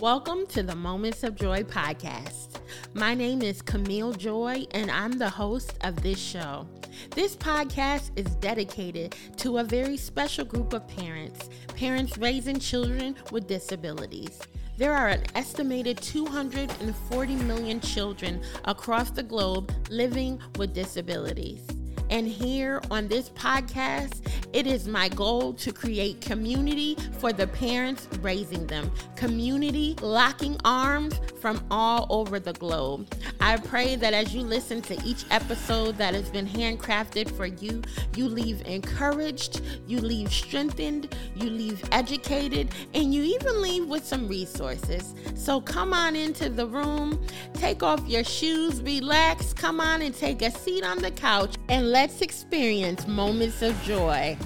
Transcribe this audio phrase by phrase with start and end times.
[0.00, 2.60] Welcome to the Moments of Joy podcast.
[2.94, 6.68] My name is Camille Joy, and I'm the host of this show.
[7.16, 13.48] This podcast is dedicated to a very special group of parents, parents raising children with
[13.48, 14.40] disabilities.
[14.76, 21.66] There are an estimated 240 million children across the globe living with disabilities.
[22.10, 28.08] And here on this podcast, it is my goal to create community for the parents
[28.22, 33.12] raising them, community locking arms from all over the globe.
[33.40, 37.82] I pray that as you listen to each episode that has been handcrafted for you,
[38.16, 44.28] you leave encouraged, you leave strengthened, you leave educated, and you even leave with some
[44.28, 45.14] resources.
[45.34, 47.22] So come on into the room,
[47.54, 51.92] take off your shoes, relax, come on and take a seat on the couch, and
[52.00, 54.38] let's experience moments of joy.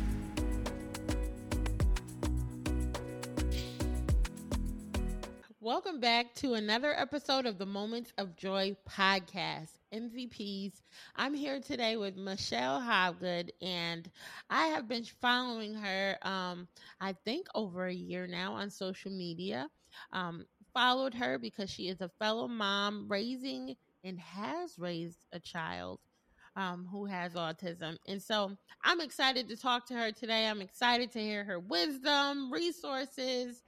[5.60, 10.80] Welcome back to another episode of the Moments of Joy podcast, MVPs.
[11.14, 14.10] I'm here today with Michelle Hobgood, and
[14.48, 16.66] I have been following her, um,
[17.02, 19.68] I think, over a year now on social media.
[20.14, 26.00] Um, followed her because she is a fellow mom raising and has raised a child
[26.56, 27.96] um, who has autism.
[28.06, 30.46] And so I'm excited to talk to her today.
[30.46, 33.62] I'm excited to hear her wisdom, resources,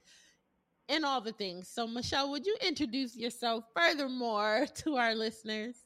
[0.88, 1.68] and all the things.
[1.68, 5.76] So, Michelle, would you introduce yourself furthermore to our listeners?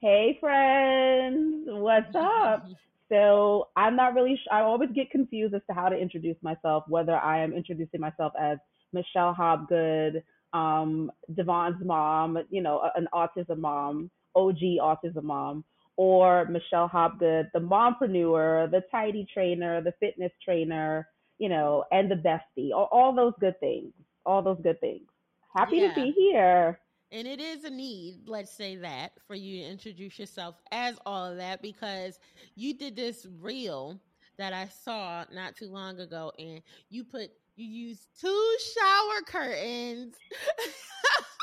[0.00, 2.66] Hey, friends, what's up?
[3.10, 6.84] so, I'm not really, sh- I always get confused as to how to introduce myself,
[6.88, 8.58] whether I am introducing myself as
[8.92, 15.64] Michelle Hobgood, um, Devon's mom, you know, an autism mom, OG autism mom,
[15.96, 22.16] or Michelle Hobgood, the mompreneur, the tidy trainer, the fitness trainer, you know, and the
[22.16, 23.92] bestie, all, all those good things,
[24.26, 25.06] all those good things.
[25.54, 25.88] Happy yeah.
[25.88, 26.78] to be here.
[27.12, 31.30] And it is a need, let's say that, for you to introduce yourself as all
[31.30, 32.18] of that because
[32.56, 34.00] you did this reel
[34.36, 36.60] that I saw not too long ago and
[36.90, 40.16] you put you used two shower curtains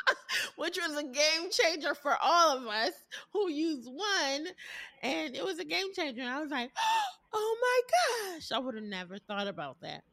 [0.55, 2.93] which was a game changer for all of us
[3.33, 4.47] who used one.
[5.03, 6.21] And it was a game changer.
[6.21, 6.71] And I was like,
[7.33, 10.03] oh my gosh, I would have never thought about that.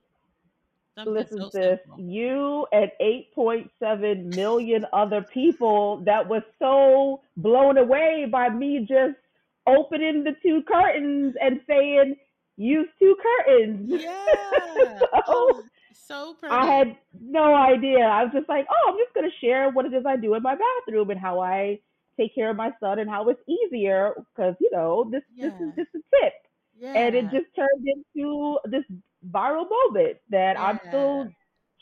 [0.96, 1.80] Something Listen so to this.
[1.96, 9.16] You and 8.7 million other people that was so blown away by me just
[9.68, 12.16] opening the two curtains and saying,
[12.56, 14.02] use two curtains.
[14.02, 14.98] Yeah.
[14.98, 15.62] so, oh,
[16.08, 16.54] so pretty.
[16.54, 18.00] I had no idea.
[18.00, 20.42] I was just like, oh, I'm just gonna share what it is I do in
[20.42, 21.78] my bathroom and how I
[22.18, 25.50] take care of my son and how it's easier because you know this yeah.
[25.50, 26.32] this is just a tip.
[26.80, 26.94] Yeah.
[26.94, 28.84] And it just turned into this
[29.28, 30.64] viral moment that yeah.
[30.64, 31.28] I'm still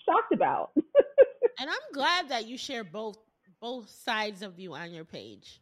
[0.04, 0.70] shocked about.
[0.76, 3.19] and I'm glad that you share both
[3.60, 5.60] both sides of you on your page.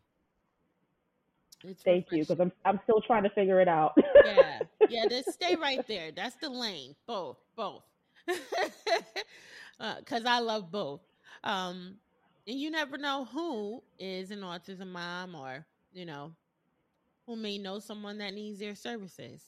[1.66, 2.19] It's Thank refreshing.
[2.19, 3.94] you, because I'm I'm still trying to figure it out.
[4.25, 5.06] yeah, yeah.
[5.08, 6.12] Just stay right there.
[6.12, 6.94] That's the lane.
[7.06, 7.82] Both, both
[8.26, 11.00] because uh, I love both.
[11.42, 11.96] Um,
[12.46, 16.32] and you never know who is an autism mom or, you know,
[17.26, 19.42] who may know someone that needs their services.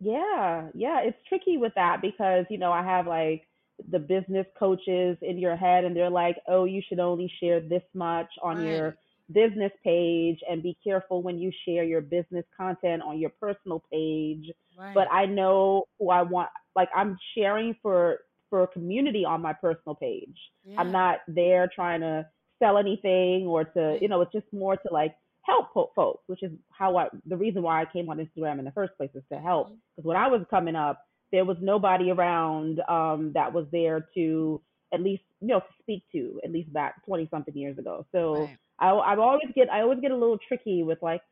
[0.00, 3.48] Yeah, yeah, it's tricky with that because, you know, I have like
[3.90, 7.82] the business coaches in your head and they're like, oh, you should only share this
[7.94, 8.66] much on right.
[8.66, 8.96] your
[9.32, 14.50] business page and be careful when you share your business content on your personal page.
[14.78, 14.94] Right.
[14.94, 18.20] But I know who I want like I'm sharing for
[18.50, 20.36] for a community on my personal page.
[20.64, 20.80] Yeah.
[20.80, 22.26] I'm not there trying to
[22.58, 26.52] sell anything or to, you know, it's just more to like help folks, which is
[26.70, 29.38] how I the reason why I came on Instagram in the first place is to
[29.38, 29.68] help.
[29.68, 30.08] Because mm-hmm.
[30.08, 34.60] when I was coming up, there was nobody around um, that was there to
[34.92, 38.06] at least you know to speak to at least back 20 something years ago.
[38.12, 38.58] So right.
[38.78, 41.22] I I always get I always get a little tricky with like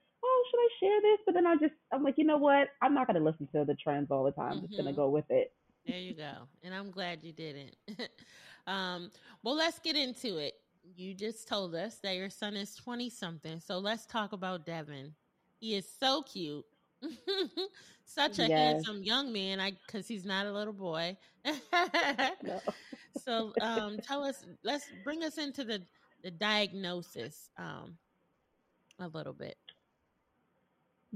[0.51, 1.19] should I share this?
[1.27, 2.69] But then I just, I'm like, you know what?
[2.83, 4.53] I'm not going to listen to the trends all the time.
[4.53, 4.67] I'm mm-hmm.
[4.67, 5.53] just going to go with it.
[5.87, 6.33] There you go.
[6.62, 7.77] And I'm glad you didn't.
[8.66, 9.10] um,
[9.43, 10.54] well, let's get into it.
[10.97, 13.60] You just told us that your son is 20 something.
[13.60, 15.15] So let's talk about Devon.
[15.59, 16.65] He is so cute.
[18.04, 18.51] Such a yes.
[18.51, 21.16] handsome young man, I because he's not a little boy.
[21.45, 22.60] no.
[23.22, 25.83] So um, tell us, let's bring us into the
[26.22, 27.97] the diagnosis um,
[28.98, 29.57] a little bit.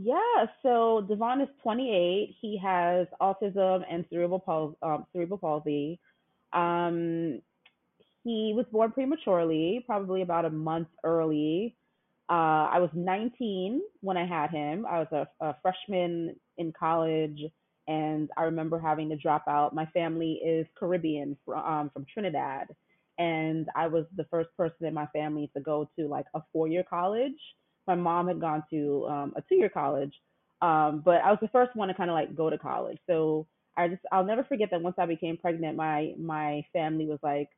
[0.02, 2.34] Yeah, so Devon is 28.
[2.40, 4.76] He has autism and cerebral palsy.
[4.82, 6.00] Um, cerebral palsy.
[6.54, 7.42] Um,
[8.24, 11.76] he was born prematurely, probably about a month early.
[12.30, 14.86] Uh, I was 19 when I had him.
[14.86, 17.38] I was a, a freshman in college,
[17.86, 19.74] and I remember having to drop out.
[19.74, 22.68] My family is Caribbean from um, from Trinidad,
[23.18, 26.68] and I was the first person in my family to go to like a four
[26.68, 27.38] year college.
[27.90, 30.14] My mom had gone to um, a two year college,
[30.62, 32.98] um, but I was the first one to kind of like go to college.
[33.08, 33.46] So
[33.76, 37.48] I just I'll never forget that once I became pregnant, my my family was like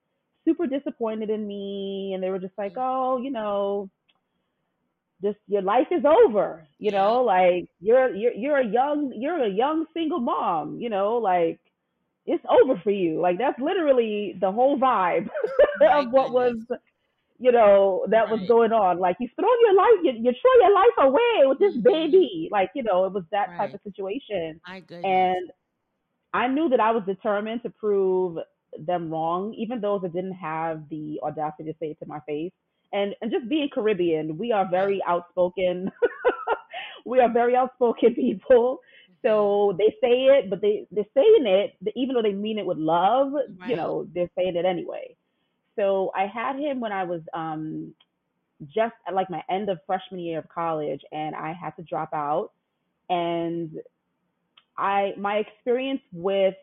[0.44, 3.90] super disappointed in me, and they were just like, oh, you know,
[5.22, 9.50] just your life is over, you know, like you're you're you're a young you're a
[9.50, 11.60] young single mom, you know, like
[12.26, 13.20] it's over for you.
[13.20, 15.28] Like that's literally the whole vibe
[15.92, 16.56] of what was
[17.42, 19.00] you know, that was going on.
[19.00, 21.82] Like you throw your life, you, you throw your life away with this mm-hmm.
[21.82, 22.48] baby.
[22.52, 23.58] Like, you know, it was that right.
[23.58, 24.60] type of situation.
[24.86, 25.04] Goodness.
[25.04, 25.50] And
[26.32, 28.38] I knew that I was determined to prove
[28.78, 32.52] them wrong, even those that didn't have the audacity to say it to my face.
[32.92, 35.90] And and just being Caribbean, we are very outspoken.
[37.06, 38.78] we are very outspoken people.
[39.24, 39.78] So mm-hmm.
[39.78, 43.32] they say it, but they they're saying it even though they mean it with love.
[43.32, 43.70] Right.
[43.70, 45.16] You know, they're saying it anyway.
[45.76, 47.94] So I had him when I was um
[48.74, 52.10] just at like my end of freshman year of college, and I had to drop
[52.12, 52.50] out.
[53.08, 53.70] And
[54.76, 56.54] I my experience with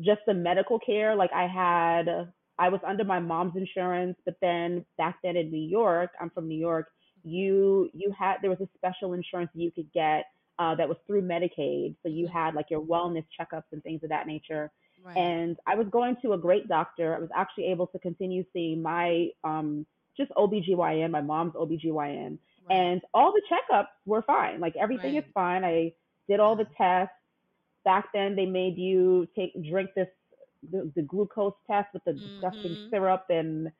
[0.00, 4.84] just the medical care, like I had I was under my mom's insurance, but then
[4.98, 6.88] back then in New York, I'm from New York,
[7.24, 10.26] you you had there was a special insurance you could get
[10.58, 11.96] uh, that was through Medicaid.
[12.02, 14.70] So you had like your wellness checkups and things of that nature.
[15.06, 15.16] Right.
[15.16, 17.14] And I was going to a great doctor.
[17.14, 19.86] I was actually able to continue seeing my um,
[20.16, 22.38] just OBGYN, my mom's OBGYN.
[22.68, 22.76] Right.
[22.76, 24.58] And all the checkups were fine.
[24.58, 25.24] Like everything right.
[25.24, 25.64] is fine.
[25.64, 25.92] I
[26.28, 27.14] did all the tests.
[27.84, 30.08] Back then, they made you take drink this
[30.72, 32.40] the, the glucose test with the mm-hmm.
[32.40, 33.70] disgusting syrup, and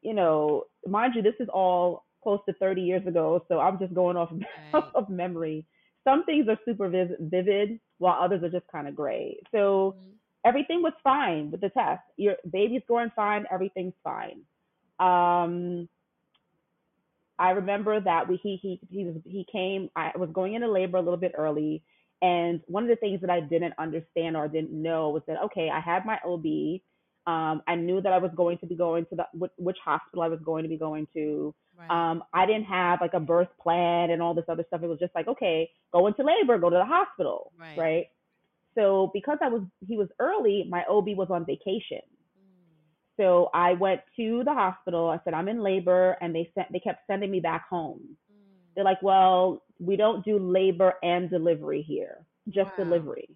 [0.00, 3.94] you know, mind you, this is all close to 30 years ago, so I'm just
[3.94, 4.30] going off
[4.74, 4.84] right.
[4.96, 5.64] of memory.
[6.02, 9.38] Some things are super vivid, while others are just kind of gray.
[9.52, 10.10] So mm-hmm.
[10.44, 12.02] Everything was fine with the test.
[12.16, 13.44] Your baby's going fine.
[13.50, 14.40] Everything's fine.
[14.98, 15.88] Um,
[17.38, 19.90] I remember that we he he he was he came.
[19.96, 21.82] I was going into labor a little bit early,
[22.20, 25.68] and one of the things that I didn't understand or didn't know was that, okay,
[25.70, 26.80] I had my OB.
[27.24, 30.22] Um, I knew that I was going to be going to the which, which hospital
[30.22, 31.54] I was going to be going to.
[31.78, 31.90] Right.
[31.90, 34.82] Um, I didn't have like a birth plan and all this other stuff.
[34.82, 37.78] It was just like, okay, go into labor, go to the hospital, right?
[37.78, 38.06] right?
[38.74, 42.00] So because I was he was early, my OB was on vacation.
[42.38, 43.16] Mm.
[43.16, 45.08] So I went to the hospital.
[45.08, 48.00] I said I'm in labor, and they sent they kept sending me back home.
[48.32, 48.74] Mm.
[48.74, 52.84] They're like, well, we don't do labor and delivery here, just wow.
[52.84, 53.28] delivery.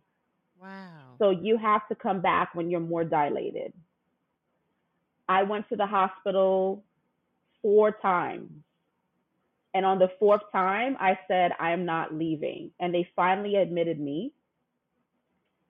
[0.60, 1.16] Wow.
[1.18, 3.72] So you have to come back when you're more dilated.
[5.28, 6.84] I went to the hospital
[7.62, 8.50] four times.
[9.74, 12.70] And on the fourth time, I said, I am not leaving.
[12.80, 14.32] And they finally admitted me.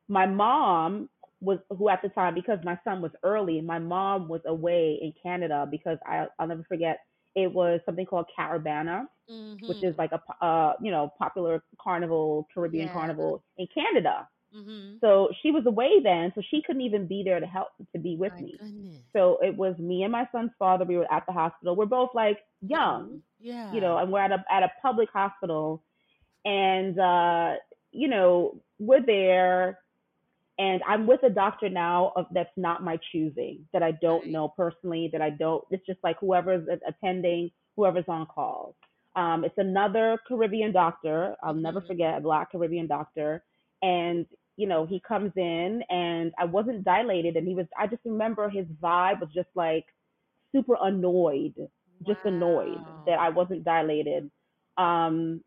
[0.08, 1.08] My mom
[1.41, 5.12] was, who at the time, because my son was early, my mom was away in
[5.23, 7.00] Canada because I, I'll never forget,
[7.35, 9.67] it was something called Caribana, mm-hmm.
[9.69, 10.00] which is mm-hmm.
[10.00, 12.93] like a uh, you know popular carnival, Caribbean yeah.
[12.93, 14.26] carnival in Canada.
[14.56, 14.97] Mm-hmm.
[15.03, 18.17] So she was away then, so she couldn't even be there to help to be
[18.17, 18.56] with my me.
[18.58, 19.03] Goodness.
[19.12, 20.87] So it was me and my son's father.
[20.87, 21.76] We were at the hospital.
[21.76, 25.82] We're both like young, yeah, you know, and we're at a at a public hospital,
[26.47, 27.56] and uh,
[27.93, 29.79] you know we're there
[30.58, 34.49] and I'm with a doctor now of, that's not my choosing, that I don't know
[34.56, 35.63] personally, that I don't.
[35.70, 38.75] It's just like whoever's attending, whoever's on call.
[39.17, 41.36] Um, it's another Caribbean doctor.
[41.43, 41.63] I'll mm-hmm.
[41.63, 43.43] never forget a Black Caribbean doctor,
[43.82, 47.67] and you know he comes in, and I wasn't dilated, and he was.
[47.79, 49.86] I just remember his vibe was just like
[50.55, 51.55] super annoyed,
[52.06, 52.32] just wow.
[52.32, 54.31] annoyed that I wasn't dilated.
[54.79, 55.43] Um,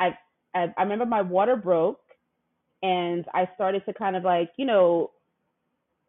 [0.00, 0.16] I,
[0.54, 2.00] I I remember my water broke
[2.82, 5.10] and I started to kind of like, you know,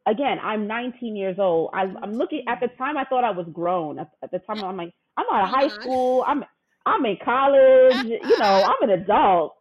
[0.07, 1.69] again, I'm 19 years old.
[1.73, 2.97] I, am looking at the time.
[2.97, 3.99] I thought I was grown.
[3.99, 5.81] At, at the time, I'm like, I'm out of high uh-huh.
[5.81, 6.25] school.
[6.27, 6.43] I'm
[6.85, 7.95] I'm in college.
[8.05, 8.73] You know, uh-huh.
[8.81, 9.55] I'm an adult.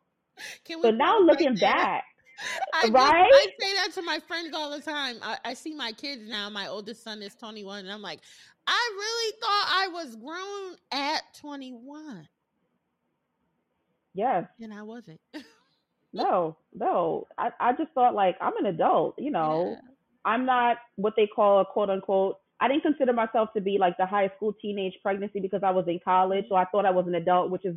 [0.64, 2.04] Can we so now looking right back,
[2.74, 3.30] I right?
[3.32, 5.16] I say that to my friends all the time.
[5.22, 6.48] I, I see my kids now.
[6.48, 8.20] My oldest son is 21, and I'm like,
[8.66, 12.28] I really thought I was grown at 21.
[14.14, 15.20] Yes, and I wasn't.
[16.12, 17.26] no, no.
[17.38, 19.76] I, I just thought like I'm an adult, you know.
[19.76, 19.88] Yeah.
[20.24, 23.96] I'm not what they call a quote unquote I didn't consider myself to be like
[23.96, 27.08] the high school teenage pregnancy because I was in college, so I thought I was
[27.08, 27.74] an adult, which is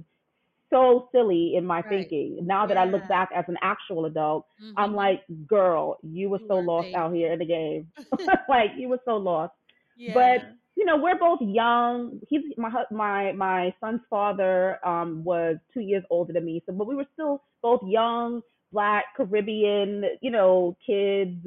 [0.69, 1.89] so silly in my right.
[1.89, 2.37] thinking.
[2.43, 2.83] Now that yeah.
[2.83, 4.77] I look back as an actual adult, mm-hmm.
[4.77, 7.87] I'm like, girl, you were so lost out here in the game.
[8.49, 9.53] like you were so lost.
[9.97, 10.13] Yeah.
[10.13, 10.41] But
[10.75, 12.19] you know, we're both young.
[12.27, 16.87] He's my my my son's father um was two years older than me, so but
[16.87, 18.41] we were still both young,
[18.71, 21.45] black Caribbean, you know, kids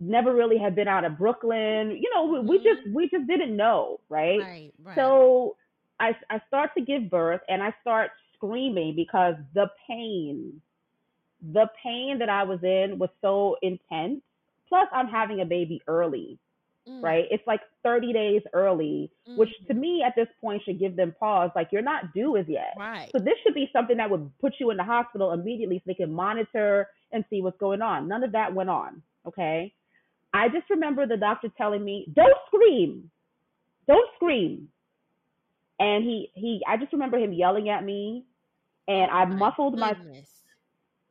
[0.00, 1.90] never really had been out of Brooklyn.
[2.00, 2.94] You know, we, we just Mhm.
[2.94, 4.48] we just didn't know, right?
[4.48, 4.96] Right, right.
[4.96, 5.56] So
[6.00, 10.60] I I start to give birth and I start screaming because the pain,
[11.40, 14.20] the pain that I was in was so intense.
[14.68, 16.38] Plus, I'm having a baby early,
[16.88, 17.24] Mm, right?
[17.30, 21.50] It's like 30 days early, which to me at this point should give them pause.
[21.54, 22.74] Like you're not due as yet.
[22.76, 23.08] Right.
[23.12, 25.94] So this should be something that would put you in the hospital immediately so they
[25.94, 28.08] can monitor and see what's going on.
[28.08, 29.02] None of that went on.
[29.26, 29.72] Okay.
[30.34, 33.10] I just remember the doctor telling me, "Don't scream,
[33.86, 34.68] don't scream,"
[35.78, 36.62] and he he.
[36.66, 38.24] I just remember him yelling at me,
[38.88, 39.94] and I my muffled my.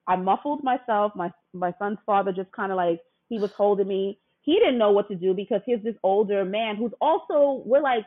[0.08, 1.16] I muffled myself.
[1.16, 3.00] My my son's father just kind of like
[3.30, 4.18] he was holding me.
[4.42, 8.06] He didn't know what to do because he's this older man who's also we're like,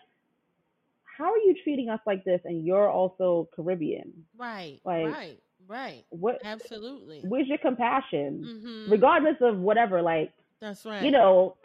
[1.16, 2.40] how are you treating us like this?
[2.44, 4.12] And you're also Caribbean.
[4.36, 5.38] Right, Like right,
[5.68, 6.04] right.
[6.10, 6.40] what?
[6.44, 7.20] Absolutely.
[7.22, 8.44] Where's your compassion?
[8.46, 8.90] Mm-hmm.
[8.90, 11.02] Regardless of whatever, like That's right.
[11.04, 11.56] you know.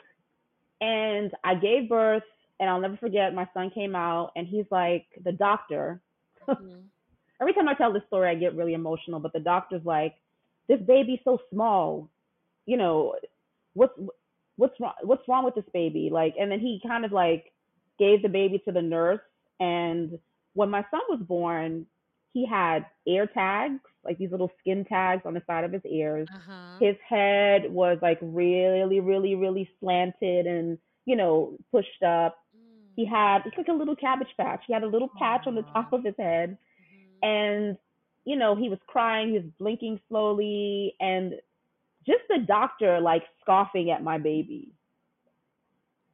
[0.81, 2.23] And I gave birth,
[2.59, 3.33] and I'll never forget.
[3.33, 5.99] My son came out, and he's like, the doctor.
[6.47, 6.83] Mhm.
[7.41, 9.19] every time I tell this story, I get really emotional.
[9.19, 10.15] But the doctor's like,
[10.67, 12.09] "This baby's so small,
[12.65, 13.15] you know,
[13.73, 13.93] what's
[14.59, 14.93] what's wrong?
[15.03, 17.53] What's wrong with this baby?" Like, and then he kind of like
[17.99, 19.21] gave the baby to the nurse.
[19.59, 20.19] And
[20.53, 21.85] when my son was born,
[22.33, 26.29] he had ear tags, like these little skin tags on the side of his ears.
[26.29, 26.77] Uh-huh.
[26.79, 32.37] His head was like really, really, really slanted and you know pushed up.
[32.95, 33.09] He Mm.
[33.09, 34.63] had it's like a little cabbage patch.
[34.67, 37.19] He had a little patch on the top of his head Mhm.
[37.21, 37.77] and
[38.25, 41.33] you know he was crying he was blinking slowly and
[42.09, 44.73] just the doctor like scoffing at my baby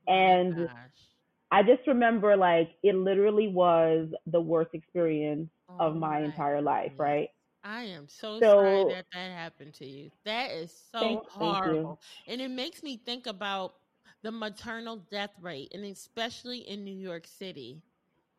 [0.08, 1.16] and gosh.
[1.52, 6.62] i just remember like it literally was the worst experience Oh of my my entire
[6.62, 7.00] life goodness.
[7.00, 7.30] right
[7.64, 10.12] I am so sorry that that happened to you.
[10.25, 12.00] That is so thank thank horrible.
[12.28, 13.75] And it makes me think about
[14.22, 17.82] the maternal death rate, and especially in New York City.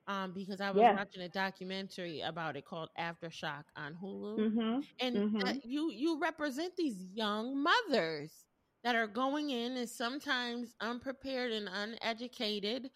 [0.07, 4.43] Um, because I was yeah watching a documentary about it called Aftershock on Hulu.
[4.43, 8.45] mhm And mhm uh, you you represent these young mothers
[8.85, 12.91] that are going in and sometimes unprepared and uneducated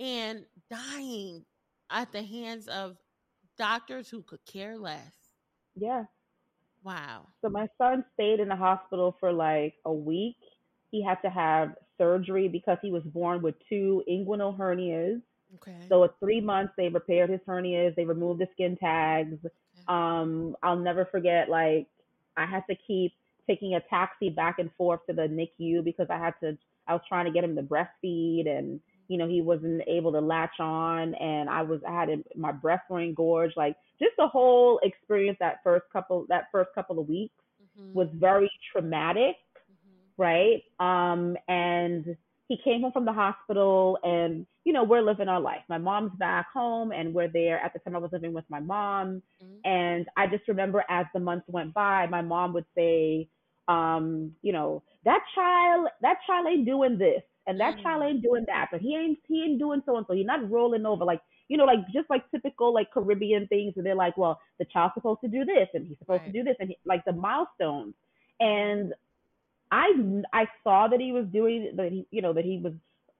[0.00, 1.44] and dying
[1.90, 2.96] at the hands of
[3.56, 5.14] doctors who could care less.
[5.76, 6.04] yeah
[6.82, 7.34] Wow.
[7.42, 10.36] so my son stayed in the hospital for like a week
[10.90, 15.20] he had to have surgery because he was born with two inguinal hernias
[15.56, 15.86] Okay.
[15.88, 17.94] So at three months, they repaired his hernias.
[17.96, 19.38] They removed the skin tags.
[19.88, 21.48] Um, I'll never forget.
[21.48, 21.86] Like
[22.36, 23.12] I had to keep
[23.46, 26.56] taking a taxi back and forth to the NICU because I had to.
[26.88, 30.20] I was trying to get him to breastfeed, and you know he wasn't able to
[30.20, 31.80] latch on, and I was.
[31.86, 33.56] I had him, my breasts were engorged.
[33.56, 37.92] Like just the whole experience that first couple that first couple of weeks Mhm.
[37.94, 39.36] was very traumatic
[39.70, 40.12] Mhm.
[40.18, 40.62] right?
[40.80, 42.16] Um, and
[42.48, 45.62] he came home from the hospital, and you know we're living our life.
[45.68, 47.58] My mom's back home, and we're there.
[47.60, 49.60] At the time, I was living with my mom, Mhm.
[49.64, 53.28] and I just remember as the months went by, my mom would say,
[53.68, 58.06] um, you know, that child, that child ain't doing this, and that child Mm.
[58.10, 60.14] ain't doing that, but he ain't he ain't doing so and so.
[60.14, 63.86] He's not rolling over like you know, like just like typical like Caribbean things, and
[63.86, 66.56] they're like, well, the child's supposed to do this, and he's supposed to do this,
[66.60, 67.94] and he, like the milestones,
[68.40, 68.92] and
[69.70, 69.90] I
[70.32, 72.72] I saw that he was doing that he you know that he was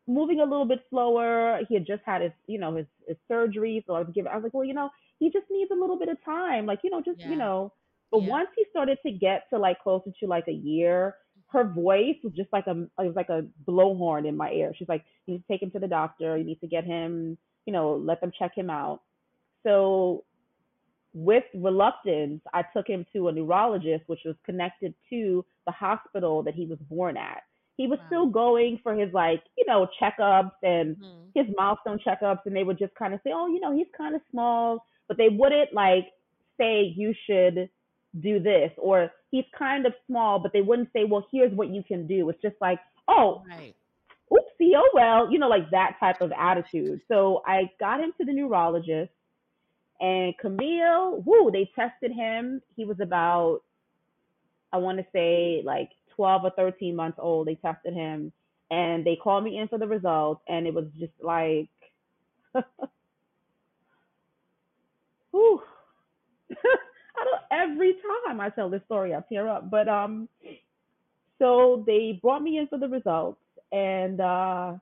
[0.07, 1.61] moving a little bit slower.
[1.69, 4.37] He had just had his you know his his surgery, so I was giving I
[4.37, 6.91] was like, well, you know, he just needs a little bit of time, like you
[6.91, 7.73] know, just you know.
[8.11, 8.25] But Yeah.
[8.25, 11.17] once he started to get to like closer to like a year,
[11.49, 14.73] her voice was just like a it was like a blowhorn in my ear.
[14.77, 16.37] She's like, you need to take him to the doctor.
[16.37, 19.01] You need to get him, you know, let them check him out.
[19.63, 20.25] So
[21.17, 26.55] with reluctance, I took him to a neurologist, which was connected to the hospital that
[26.55, 27.43] he was born at.
[27.77, 28.05] He was Wow.
[28.07, 31.33] still going for his like, you know, checkups and Mhm.
[31.35, 34.15] his milestone checkups, and they would just kind of say, oh, you know, he's kind
[34.15, 36.07] of small, but they wouldn't like
[36.59, 37.71] say you should
[38.21, 41.83] do this or he's kind of small, but they wouldn't say, well, here's what you
[41.83, 42.29] can do.
[42.31, 43.77] It's just like, oh, Right.
[44.33, 47.01] oopsie, oh well, you know, like that type of attitude.
[47.09, 49.13] So I got him to the neurologist,
[50.01, 52.61] and Camille, woo, they tested him.
[52.77, 53.61] He was about,
[54.73, 57.47] I want to say, like 12 or 13 months old.
[57.49, 58.33] They tested him,
[58.71, 61.69] and they called me in for the results, and it was just like,
[65.31, 65.63] whew.
[67.51, 67.95] Every
[68.29, 69.71] time I tell this story, I tear up.
[69.71, 70.29] But um,
[71.39, 73.41] so they brought me in for the results,
[73.73, 74.75] and uh,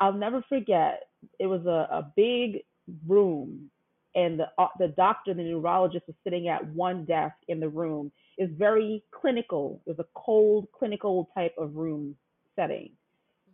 [0.00, 1.08] I'll never forget.
[1.38, 2.62] It was a, a big
[3.06, 3.70] room,
[4.16, 8.10] and the uh, the doctor, the neurologist, is sitting at one desk in the room,
[8.38, 9.82] is very clinical.
[9.86, 12.16] It was a cold, clinical type of room
[12.56, 12.90] setting,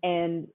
[0.04, 0.48] and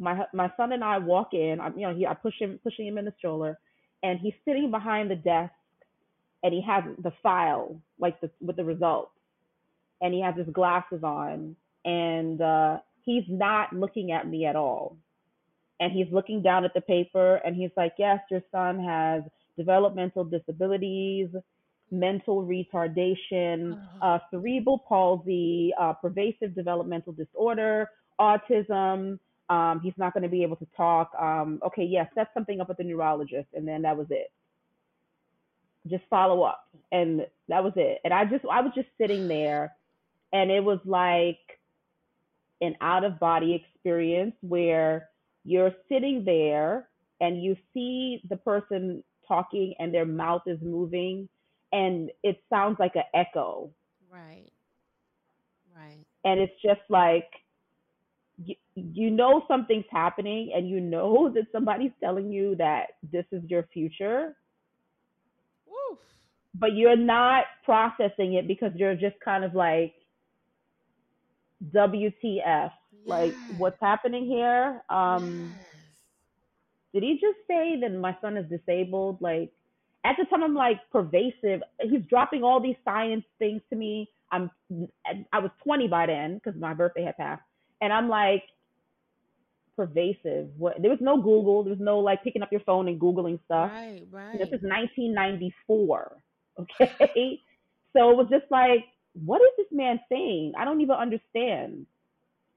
[0.00, 1.58] my my son and I walk in.
[1.60, 3.58] I, you know, he I push him pushing him in the stroller,
[4.04, 5.52] and he's sitting behind the desk,
[6.44, 9.12] and he has the file like the with the results,
[10.00, 14.96] and he has his glasses on, and uh, he's not looking at me at all,
[15.80, 19.24] and he's looking down at the paper, and he's like, "Yes, your son has
[19.58, 21.28] developmental disabilities."
[21.90, 24.06] mental retardation, uh-huh.
[24.06, 27.88] uh, cerebral palsy, uh, pervasive developmental disorder,
[28.20, 29.18] autism,
[29.50, 31.10] um, he's not going to be able to talk.
[31.18, 34.30] Um, okay, yes, set something up with the neurologist, and then that was it.
[35.86, 38.00] Just follow up, and that was it.
[38.04, 39.74] And I just, I was just sitting there,
[40.32, 41.38] and it was like
[42.60, 45.08] an out of body experience where
[45.44, 46.88] you're sitting there
[47.20, 51.28] and you see the person talking and their mouth is moving
[51.72, 53.70] and it sounds like an echo.
[54.10, 54.50] Right.
[55.76, 56.04] Right.
[56.24, 57.30] And it's just like
[58.44, 63.42] you, you know something's happening and you know that somebody's telling you that this is
[63.48, 64.36] your future
[65.68, 65.98] Oof.
[66.54, 69.94] but you're not processing it because you're just kind of like
[71.74, 72.72] wtf yes.
[73.06, 75.77] like what's happening here um yes.
[76.92, 79.50] Did he just say that my son is disabled like
[80.04, 84.50] at the time i'm like pervasive he's dropping all these science things to me i'm
[85.32, 87.42] i was 20 by then because my birthday had passed
[87.80, 88.42] and I'm like,
[89.76, 90.48] pervasive.
[90.56, 93.38] What there was no Google, there was no like picking up your phone and Googling
[93.44, 93.70] stuff.
[93.72, 94.38] Right, right.
[94.38, 96.16] This is 1994.
[96.60, 97.40] Okay.
[97.92, 98.80] so it was just like,
[99.24, 100.54] what is this man saying?
[100.58, 101.86] I don't even understand.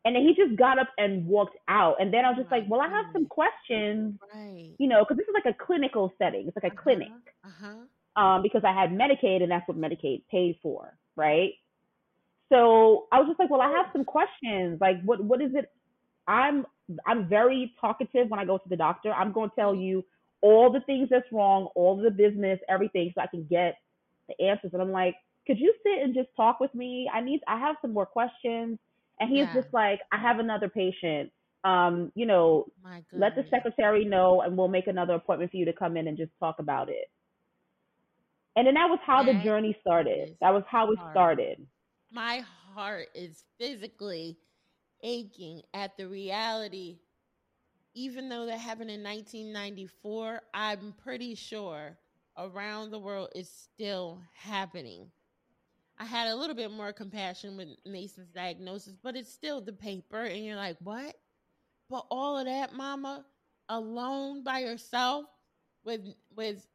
[0.04, 1.98] And then he just got up and walked out.
[2.00, 2.62] And then I was just right.
[2.62, 4.18] like, well, I have some questions.
[4.34, 4.72] Right.
[4.80, 6.48] You know, because this is like a clinical setting.
[6.48, 6.84] It's like a uh-huh.
[6.84, 7.10] clinic.
[7.46, 8.22] Uh-huh.
[8.22, 11.52] Um, because I had Medicaid and that's what Medicaid paid for, right?
[12.52, 14.80] so I was just like, well, I have some questions.
[14.82, 15.72] Like, what what is it?
[16.28, 16.66] I'm
[17.06, 19.14] I'm very talkative when I go to the doctor.
[19.14, 20.04] I'm going to tell you
[20.42, 23.76] all the things that's wrong, all the business, everything, so I can get
[24.28, 24.72] the answers.
[24.74, 25.16] And I'm like,
[25.48, 27.10] could you sit and just talk with me?
[27.14, 28.78] I need I have some more questions.
[29.22, 29.54] And he's yeah.
[29.54, 31.32] just like, I have another patient.
[31.64, 32.66] Um, you know,
[33.14, 36.18] let the secretary know, and we'll make another appointment for you to come in and
[36.18, 37.10] just talk about it.
[38.58, 40.36] And then that was how that the journey started.
[40.42, 41.66] That was how we started
[42.12, 44.38] my heart is physically
[45.04, 47.00] aching at the reality.
[47.94, 51.98] Even though that happened in 1994, I'm pretty sure
[52.38, 55.12] around the world is still happening.
[56.02, 60.24] I had a little bit more compassion with Mason's diagnosis, but it's still the paper,
[60.24, 61.16] and you're like, what?
[61.92, 63.24] But all of that, mama,
[63.70, 65.26] alone by yourself
[65.86, 66.02] with
[66.36, 66.66] with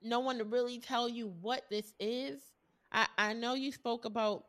[0.00, 2.40] no one to really tell you what this is.
[2.92, 4.44] I, I know you spoke about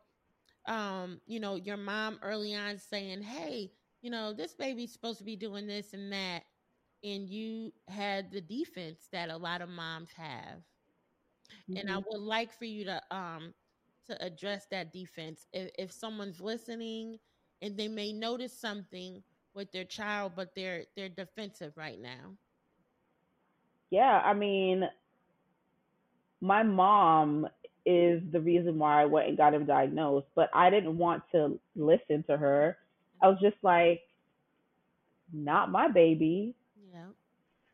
[0.68, 5.24] um, you know, your mom early on saying, Hey, you know, this baby's supposed to
[5.24, 6.44] be doing this and that.
[7.02, 10.62] And you had the defense that a lot of moms have.
[11.68, 11.78] Mm-hmm.
[11.78, 12.04] And I mm-hmm.
[12.12, 13.54] would like for you to um
[14.08, 15.46] to address that defense.
[15.52, 17.18] If, if someone's listening
[17.62, 19.22] and they may notice something
[19.54, 22.36] with their child, but they're they're defensive right now.
[23.90, 24.84] Yeah, I mean,
[26.40, 27.46] my mom
[27.86, 30.26] is the reason why I went and got him diagnosed.
[30.34, 32.76] But I didn't want to listen to her.
[33.22, 34.02] I was just like,
[35.32, 36.54] not my baby.
[36.92, 37.06] Yeah.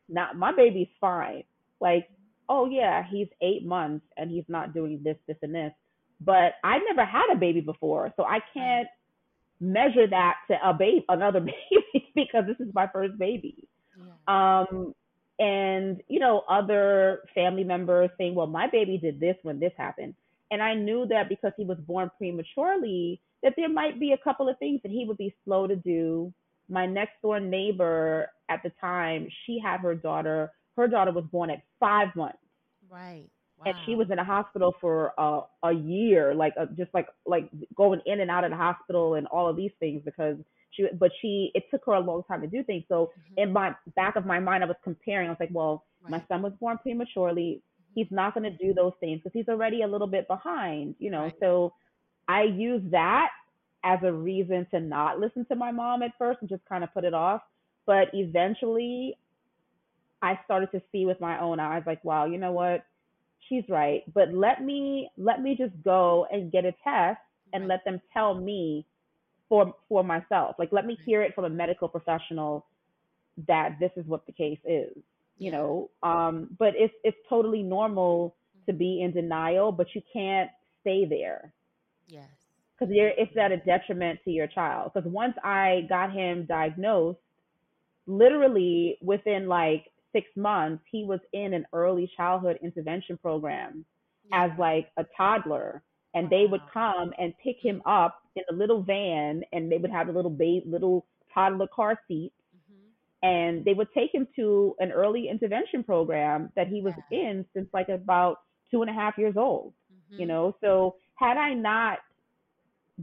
[0.07, 1.43] Not my baby's fine.
[1.81, 2.09] Like,
[2.47, 5.73] oh yeah, he's eight months and he's not doing this, this, and this.
[6.21, 8.87] But I never had a baby before, so I can't
[9.59, 11.39] measure that to a baby, another
[11.93, 13.67] baby, because this is my first baby.
[13.97, 14.59] Yeah.
[14.67, 14.93] Um,
[15.39, 20.15] and you know other family members saying well my baby did this when this happened
[20.51, 24.47] and i knew that because he was born prematurely that there might be a couple
[24.47, 26.33] of things that he would be slow to do
[26.69, 31.49] my next door neighbor at the time she had her daughter her daughter was born
[31.49, 32.37] at five months
[32.89, 33.27] right
[33.59, 33.65] wow.
[33.67, 37.49] and she was in a hospital for a, a year like uh, just like like
[37.75, 40.37] going in and out of the hospital and all of these things because
[40.71, 43.39] she but she it took her a long time to do things so mm-hmm.
[43.39, 46.11] in my back of my mind i was comparing i was like well right.
[46.11, 47.99] my son was born prematurely mm-hmm.
[47.99, 51.09] he's not going to do those things because he's already a little bit behind you
[51.09, 51.35] know right.
[51.39, 51.73] so
[52.27, 53.29] i use that
[53.83, 56.93] as a reason to not listen to my mom at first and just kind of
[56.93, 57.41] put it off
[57.85, 59.15] but eventually
[60.21, 62.83] i started to see with my own eyes like wow you know what
[63.47, 67.19] she's right but let me let me just go and get a test
[67.53, 68.85] and let them tell me
[69.49, 70.55] for for myself.
[70.59, 72.65] Like let me hear it from a medical professional
[73.47, 74.95] that this is what the case is.
[75.37, 78.35] You know, um, but it's it's totally normal
[78.67, 80.49] to be in denial, but you can't
[80.81, 81.53] stay there.
[82.07, 82.29] Yes.
[82.77, 84.91] Because it's at a detriment to your child.
[84.93, 87.19] Because once I got him diagnosed,
[88.05, 93.83] literally within like six months, he was in an early childhood intervention program
[94.29, 94.45] yeah.
[94.45, 95.83] as like a toddler.
[96.13, 99.91] And they would come and pick him up in a little van and they would
[99.91, 102.31] have a little baby, little toddler car seat.
[102.55, 103.27] Mm-hmm.
[103.27, 107.19] And they would take him to an early intervention program that he was yeah.
[107.19, 108.37] in since like about
[108.71, 109.73] two and a half years old.
[109.91, 110.21] Mm-hmm.
[110.21, 111.97] You know, so had I not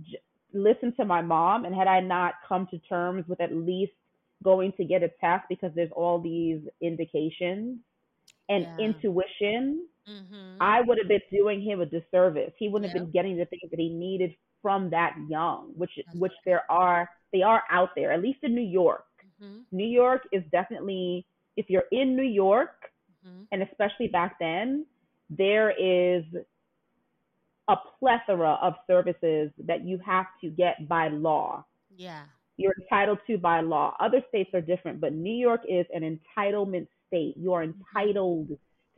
[0.01, 0.19] j-
[0.55, 3.93] listened to my mom and had I not come to terms with at least
[4.43, 7.79] going to get a test because there's all these indications
[8.49, 8.85] and yeah.
[8.85, 10.57] intuition, mm-hmm.
[10.61, 12.53] I would have been doing him a disservice.
[12.59, 16.19] He wouldn't have been getting the things that he needed from that young, which That's
[16.19, 16.45] which right.
[16.45, 19.05] there are they are out there, at least in New York.
[19.43, 19.61] Mm-hmm.
[19.73, 21.27] New York is definitely
[21.57, 22.91] if you're in New York,
[23.27, 23.43] mm-hmm.
[23.53, 24.87] and especially back then,
[25.31, 26.25] there is
[27.69, 31.65] a plethora of services that you have to get by law.
[31.97, 32.25] Yeah
[32.57, 33.95] you're entitled to by law.
[34.01, 37.35] Other states are different, but New York is an entitlement state.
[37.37, 38.49] You are entitled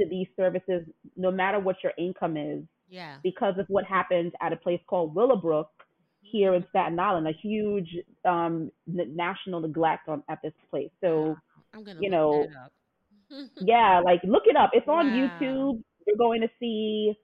[0.01, 0.83] to these services
[1.17, 2.62] no matter what your income is.
[2.88, 3.17] Yeah.
[3.23, 5.69] Because of what happened at a place called Willowbrook
[6.21, 7.88] here in Staten Island, a huge
[8.25, 10.90] um, national neglect on at this place.
[11.01, 11.37] So,
[11.73, 12.47] I'm gonna you know,
[13.61, 14.71] yeah, like look it up.
[14.75, 15.38] It's on wow.
[15.40, 15.83] YouTube.
[16.07, 17.14] You're going to see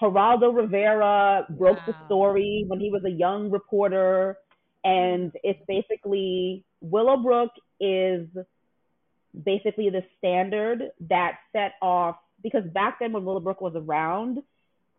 [0.00, 1.84] Geraldo Rivera broke wow.
[1.86, 4.36] the story when he was a young reporter
[4.84, 8.28] and it's basically Willowbrook is
[9.44, 14.42] basically the standard that set off because back then when Willowbrook was around,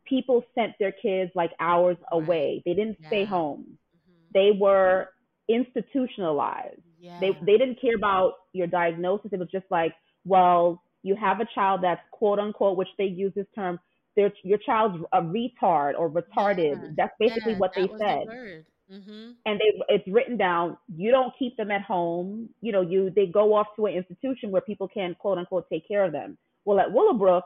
[0.06, 2.64] people sent their kids like hours away.
[2.66, 3.08] They didn't yeah.
[3.08, 3.66] stay home.
[3.68, 4.32] Mm-hmm.
[4.34, 5.10] They were
[5.48, 6.82] institutionalized.
[7.00, 7.20] Yeah.
[7.20, 9.32] They they didn't care about your diagnosis.
[9.32, 9.94] It was just like,
[10.26, 13.80] well, you have a child that's quote unquote, which they use this term,
[14.16, 16.82] their your child's a retard or retarded.
[16.82, 16.90] Yeah.
[16.98, 18.26] That's basically what they said.
[18.28, 19.32] The Mm-hmm.
[19.46, 20.78] And they, it's written down.
[20.96, 22.50] You don't keep them at home.
[22.62, 25.88] You know, you they go off to an institution where people can quote unquote take
[25.88, 26.38] care of them.
[26.66, 27.46] Well, at Willowbrook,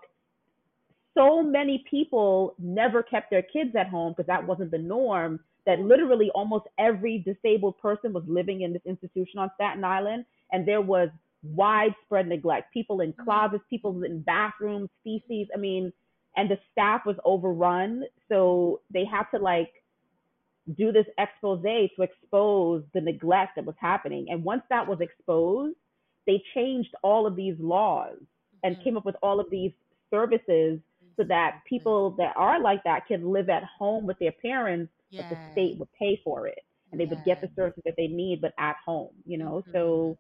[1.17, 5.39] so many people never kept their kids at home because that wasn't the norm.
[5.65, 10.67] That literally almost every disabled person was living in this institution on Staten Island, and
[10.67, 11.09] there was
[11.43, 12.73] widespread neglect.
[12.73, 13.23] People in mm-hmm.
[13.23, 15.47] closets, people in bathrooms, feces.
[15.53, 15.93] I mean,
[16.35, 19.71] and the staff was overrun, so they had to like
[20.77, 24.27] do this expose to expose the neglect that was happening.
[24.29, 25.75] And once that was exposed,
[26.27, 28.17] they changed all of these laws
[28.63, 28.83] and mm-hmm.
[28.83, 29.71] came up with all of these
[30.11, 30.79] services
[31.17, 31.75] so that mm-hmm.
[31.75, 35.21] people that are like that can live at home with their parents, yeah.
[35.21, 36.59] but the state would pay for it
[36.91, 39.61] and they would get the services that they need, but at home, you know?
[39.61, 39.71] Mm-hmm.
[39.71, 40.17] So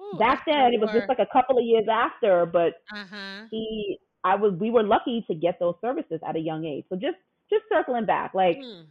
[0.00, 3.46] Ooh, back then it was just like a couple of years after, but uh-huh.
[3.50, 6.84] he, I was, we were lucky to get those services at a young age.
[6.88, 7.16] So just,
[7.50, 8.84] just circling back, like, mm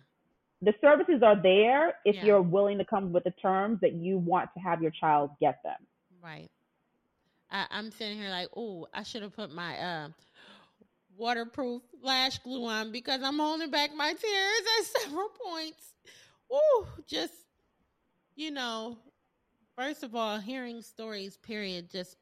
[0.61, 2.25] the services are there if yeah.
[2.25, 5.59] you're willing to come with the terms that you want to have your child get
[5.63, 5.77] them.
[6.23, 6.49] Right.
[7.49, 10.09] I, am sitting here like, oh, I should have put my uh,
[11.17, 15.93] waterproof lash glue on because I'm holding back my tears at several points.
[16.51, 17.33] Oh, just
[18.35, 18.97] you know,
[19.75, 22.15] first of all, hearing stories, period, just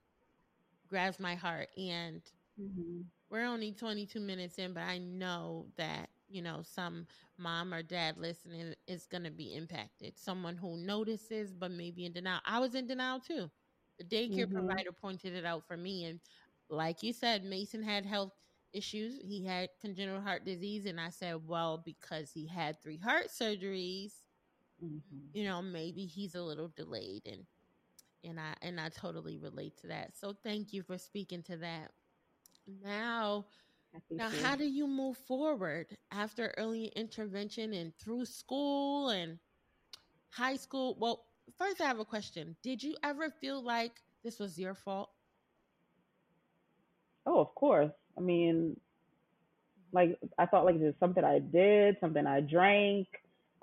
[0.89, 1.69] grabs my heart.
[1.77, 2.21] And
[2.59, 3.01] mm-hmm.
[3.29, 8.17] we're only 22 minutes in, but I know that you know, some mom or dad
[8.17, 10.17] listening is going to be impacted.
[10.17, 12.41] Someone who notices, but maybe in denial.
[12.45, 13.49] I was in denial too.
[13.97, 14.53] The daycare mm-hmm.
[14.53, 16.05] provider pointed it out for me.
[16.05, 16.19] And
[16.69, 18.33] like you said, Mason had health
[18.73, 19.19] issues.
[19.23, 20.85] He had congenital heart disease.
[20.85, 24.11] And I said, well, because he had three heart surgeries,
[24.83, 24.99] mm-hmm.
[25.33, 27.23] you know, maybe he's a little delayed.
[27.25, 27.45] And,
[28.23, 30.17] and I, and I totally relate to that.
[30.19, 31.91] So thank you for speaking to that.
[32.83, 33.45] Now,
[34.11, 39.39] now, how do you move forward after early intervention and through school and
[40.29, 40.95] high school?
[40.99, 41.25] Well,
[41.57, 42.55] first, I have a question.
[42.63, 45.09] Did you ever feel like this was your fault?
[47.25, 47.91] Oh, of course.
[48.17, 48.79] I mean,
[49.93, 53.07] like I thought like this something I did, something I drank.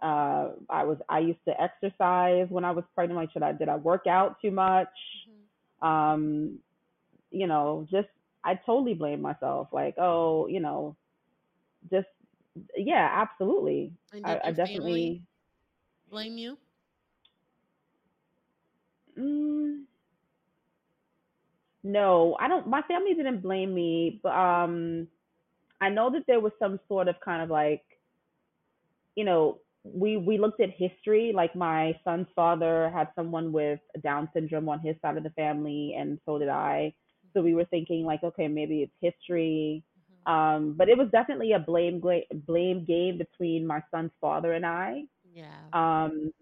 [0.02, 3.18] Uh, I was I used to exercise when I was pregnant.
[3.20, 4.88] Like, should I did I work out too much?
[5.28, 5.87] Mm-hmm.
[5.88, 6.58] Um,
[7.30, 8.08] you know, just
[8.44, 9.68] I totally blame myself.
[9.72, 10.96] Like, oh, you know,
[11.90, 12.09] just
[12.76, 13.92] yeah, absolutely.
[14.24, 15.22] I, I definitely
[16.11, 16.57] blame you.
[19.18, 19.85] Mm,
[21.85, 22.66] no, I don't.
[22.68, 25.09] My family didn't blame me, but um,
[25.80, 27.83] I know that there was some sort of kind of like,
[29.16, 31.33] you know, we we looked at history.
[31.35, 35.94] Like my son's father had someone with Down syndrome on his side of the family,
[35.98, 36.94] and so did I.
[37.34, 39.82] So we were thinking like, okay, maybe it's history.
[40.26, 42.00] Um, but it was definitely a blame
[42.46, 45.02] blame game between my son's father and I.
[45.34, 45.50] Yeah.
[45.72, 46.32] Um,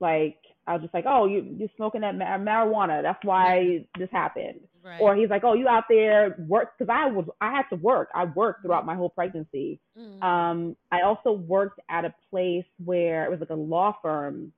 [0.00, 3.02] like I was just like, oh, you you smoking that ma- marijuana?
[3.02, 4.60] That's why this happened.
[4.82, 5.00] Right.
[5.00, 8.10] Or he's like, oh, you out there work because I was I had to work.
[8.14, 9.80] I worked throughout my whole pregnancy.
[9.98, 10.22] Mm.
[10.22, 14.52] Um, I also worked at a place where it was like a law firm,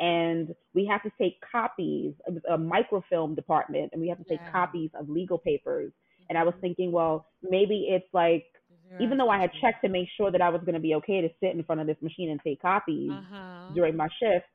[0.00, 2.14] and we have to take copies.
[2.26, 4.50] It was a microfilm department, and we have to take Yeah.
[4.50, 5.92] copies of legal papers.
[6.28, 9.88] And I was thinking, well, maybe it's like Zero even though I had checked to
[9.90, 12.00] make sure that I was going to be okay to sit in front of this
[12.00, 13.72] machine and take copies Uh-huh.
[13.72, 14.46] during my shift,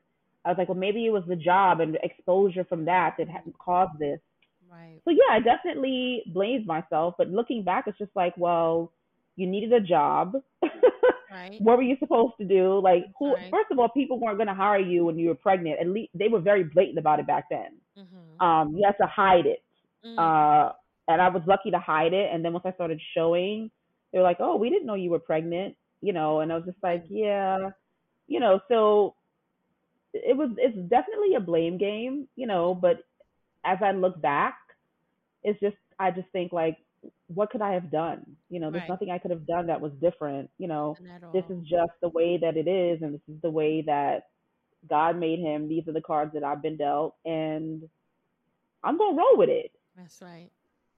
[0.44, 3.42] I was like, well, maybe it was the job and exposure from that that had
[3.58, 4.20] caused this.
[4.68, 5.02] Right.
[5.04, 7.14] So yeah, I definitely blamed myself.
[7.18, 8.92] But looking back, it's just like, well,
[9.36, 10.34] you needed a job.
[11.30, 11.60] Right.
[11.60, 12.80] what were you supposed to do?
[12.80, 13.34] Like, who?
[13.34, 13.50] Right.
[13.50, 15.78] First of all, people weren't going to hire you when you were pregnant.
[15.80, 17.78] At least they were very blatant about it back then.
[17.96, 18.44] Mm-hmm.
[18.44, 19.62] Um, you had to hide it.
[20.04, 20.18] Mm.
[20.18, 20.72] Uh,
[21.08, 22.30] and I was lucky to hide it.
[22.32, 23.70] And then once I started showing,
[24.12, 26.40] they were like, "Oh, we didn't know you were pregnant," you know.
[26.40, 27.70] And I was just like, "Yeah,"
[28.26, 28.60] you know.
[28.68, 29.14] So
[30.12, 30.50] it was.
[30.56, 32.74] It's definitely a blame game, you know.
[32.74, 33.04] But
[33.64, 34.56] as I look back,
[35.42, 36.78] it's just I just think like,
[37.28, 38.36] what could I have done?
[38.48, 38.88] You know, there's Right.
[38.88, 40.50] nothing I could have done that was different.
[40.58, 40.98] You know,
[41.32, 44.24] this is just the way that it is, and this is the way that
[44.88, 45.68] God made him.
[45.68, 47.82] These are the cards that I've been dealt, and
[48.82, 49.72] I'm gonna roll with it.
[49.96, 50.50] That's right.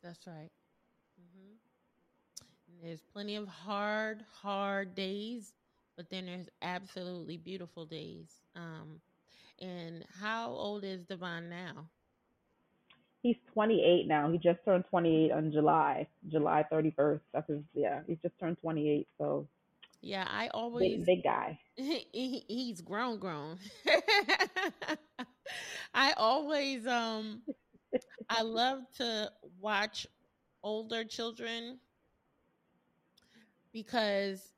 [0.03, 0.51] That's right.
[1.21, 1.55] Mm-hmm.
[2.81, 5.53] There's plenty of hard, hard days,
[5.97, 8.41] but then there's absolutely beautiful days.
[8.55, 9.01] Um,
[9.61, 11.91] and how old is Devon now?
[13.23, 14.31] He's 28 now.
[14.31, 17.23] He just turned 28 on July, July 31st.
[17.33, 18.01] That's his, yeah.
[18.07, 19.47] He's just turned 28, so
[20.01, 21.59] Yeah, I always big guy.
[21.77, 23.59] he, he's grown, grown.
[25.95, 27.43] I always um
[28.29, 29.31] I love to
[29.61, 30.07] watch
[30.63, 31.79] older children
[33.73, 34.53] because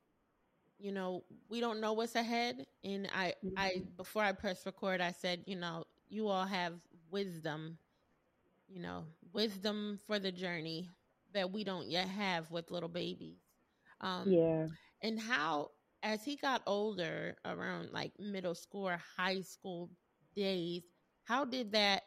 [0.79, 3.87] you know we don't know what's ahead and I I Mhm.
[3.97, 6.73] before I press record I said you know you all have
[7.11, 7.77] wisdom
[8.67, 10.89] you know wisdom for the journey
[11.33, 13.39] that we don't yet have with little babies
[14.01, 14.67] um Yeah.
[15.01, 15.69] and how
[16.03, 19.89] as he got older around like middle school or high school
[20.35, 20.83] days
[21.23, 22.03] how did that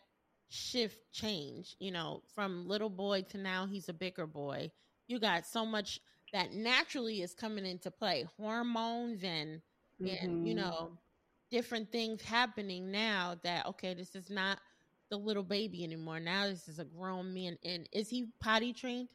[0.49, 4.71] shift change you know from little boy to now he's a bigger boy
[5.09, 6.01] you got so much
[6.33, 9.61] that naturally is coming into play hormones and
[10.05, 10.55] and you Mhm.
[10.55, 10.99] know
[11.51, 14.59] different things happening now that okay this is not
[15.11, 19.09] the little baby anymore now this is a grown man and is he potty trained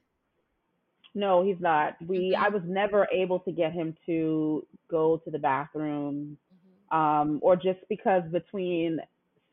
[1.16, 1.96] No, he's not.
[2.06, 6.92] We I was never able to get him to go to the bathroom Mhm.
[6.92, 9.00] um or just because between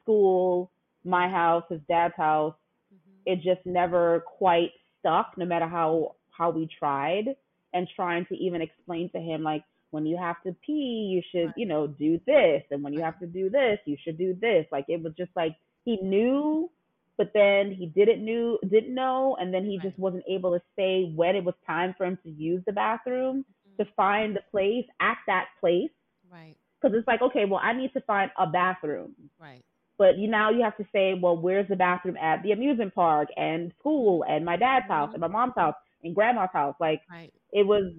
[0.02, 0.70] school,
[1.04, 2.54] my house, his dad's house,
[2.92, 3.26] Mhm.
[3.26, 7.36] it just never quite stuck no matter how how we tried
[7.74, 11.46] and trying to even explain to him like when you have to pee you should
[11.46, 11.56] Right.
[11.56, 14.66] you know do this and when you have to do this you should do this
[14.72, 16.70] like it was just like he knew
[17.16, 19.84] but then he didn't knew didn't know and then he Right.
[19.86, 23.44] just wasn't able to say when it was time for him to use the bathroom
[23.78, 25.90] to find the place at that place
[26.30, 29.64] right because it's like okay well i need to find a bathroom right
[29.98, 33.28] but you now you have to say, well, where's the bathroom at the amusement park
[33.36, 35.14] and school and my dad's house Mhm.
[35.14, 36.74] and my mom's house and grandma's house?
[36.80, 37.92] Like right it was,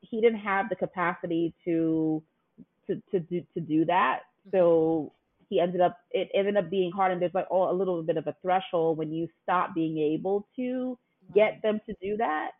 [0.00, 2.22] he didn't have the capacity to
[2.86, 4.20] to to do to do that.
[4.52, 5.12] So
[5.48, 8.16] he ended up it ended up being hard, and there's like oh a little bit
[8.16, 10.98] of a threshold when you stop being able to
[11.34, 12.50] get them to do that.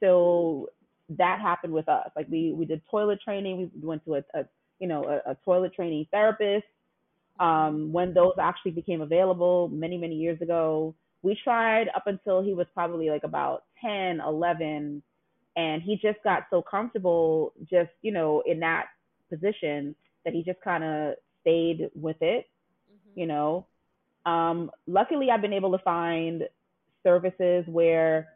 [0.00, 0.68] So
[1.10, 2.10] that happened with us.
[2.16, 3.70] Like we we did toilet training.
[3.80, 4.44] We went to a, a
[4.78, 6.64] you know a, a toilet training therapist
[7.40, 10.94] um, when those actually became available many, many years ago.
[11.22, 15.02] We tried up until he was probably like about 10, 11,
[15.56, 18.86] and he just got so comfortable just, you know, in that
[19.30, 22.46] position that he just kind of stayed with it,
[22.90, 23.16] Mhm.
[23.16, 23.66] you know.
[24.26, 26.48] Um, luckily, I've been able to find
[27.02, 28.28] services where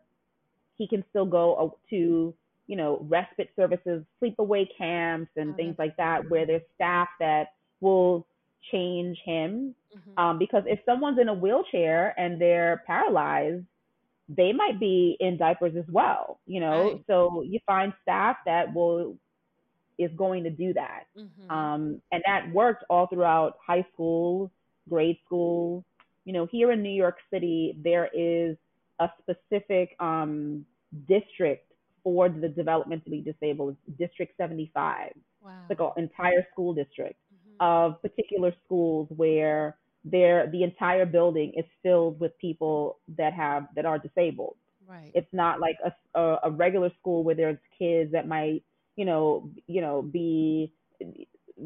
[0.77, 2.35] he can still go to,
[2.67, 6.31] you know, respite services, sleepaway camps, and Oh, things like that, good.
[6.31, 7.49] where there's staff that
[7.81, 8.27] will
[8.73, 9.75] change him.
[9.95, 10.19] Mhm.
[10.19, 13.65] Um, because if someone's in a wheelchair and they're paralyzed,
[14.29, 16.95] they might be in diapers as well, you know.
[16.95, 17.05] Right.
[17.07, 19.19] So you find staff that will
[19.99, 21.05] is going to do that.
[21.17, 21.51] Mhm.
[21.51, 24.51] Um, and that worked all throughout high school,
[24.89, 25.85] grade school.
[26.25, 28.57] You know, here in New York City, there is
[29.01, 30.65] a specific um,
[31.09, 35.53] district for the developmentally disabled, District 75, wow.
[35.69, 37.57] like an entire school district Mhm.
[37.61, 43.85] of particular schools where there the entire building is filled with people that have that
[43.87, 45.11] are disabled Right.
[45.15, 48.63] It's not like a, a, a regular school where there's kids that might,
[48.97, 50.73] you know, you know, be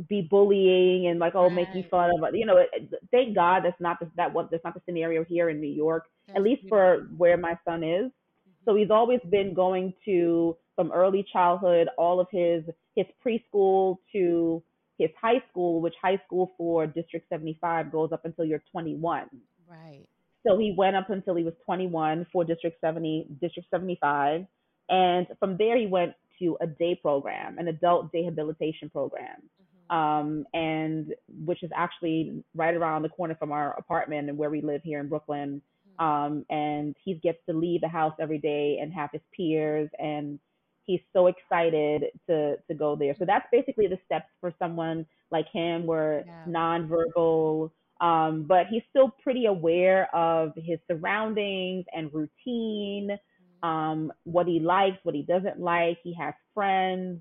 [0.09, 1.53] be bullying and like oh right.
[1.53, 2.63] making fun of you know
[3.11, 6.05] thank god that's not the, that what that's not the scenario here in new york
[6.27, 8.05] that's at least for where my son is.
[8.05, 8.51] Mm-hmm.
[8.65, 12.65] so he's always been going to from early childhood all of his
[12.97, 14.63] his preschool to
[14.99, 19.27] his high school which high school for district 75 goes up until you're 21
[19.69, 20.05] right.
[20.47, 24.45] So he went up until he was 21 for district 70 district 75
[24.91, 29.43] and from there he went to a day program an adult rehabilitation program
[29.91, 34.61] um, and which is actually right around the corner from our apartment and where we
[34.61, 35.63] live here in Brooklyn.
[36.01, 36.05] Mm-hmm.
[36.05, 40.39] Um, and he gets to leave the house every day and have his peers, and
[40.85, 43.15] he's so excited to to go there.
[43.19, 46.45] So that's basically the steps for someone like him, where yeah.
[46.47, 47.71] nonverbal.
[48.01, 53.15] Um, but he's still pretty aware of his surroundings and routine, mm-hmm.
[53.63, 55.99] Um, what he likes, what he doesn't like.
[56.03, 57.21] He has friends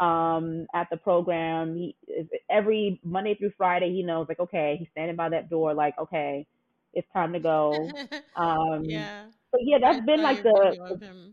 [0.00, 1.76] um, at the program.
[1.76, 1.96] He
[2.50, 6.46] every Monday through Friday, he knows like, okay, he's standing by that door, like, okay,
[6.92, 7.74] it's time to go.
[8.36, 9.26] Um, yeah.
[9.52, 11.32] So yeah, that's I been like the.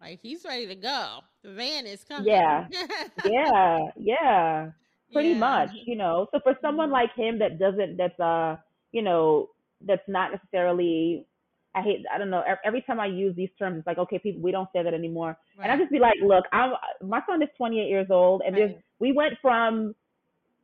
[0.00, 1.20] Like he's ready to go.
[1.42, 2.28] The van is coming.
[2.28, 2.66] Yeah.
[3.24, 3.78] yeah.
[3.96, 4.70] Yeah.
[5.12, 5.38] Pretty yeah.
[5.38, 6.28] much, you know.
[6.30, 6.92] So for someone mm-hmm.
[6.92, 8.56] like him that doesn't, that's uh,
[8.92, 9.48] you know,
[9.80, 11.26] that's not necessarily
[11.74, 12.42] I hate, I don't know.
[12.64, 15.36] Every time I use these terms, it's like, okay, people, we don't say that anymore.
[15.58, 15.64] Right.
[15.64, 18.78] And I just be like, look, I'm, my son is 28 years old, and right.
[19.00, 19.94] we went from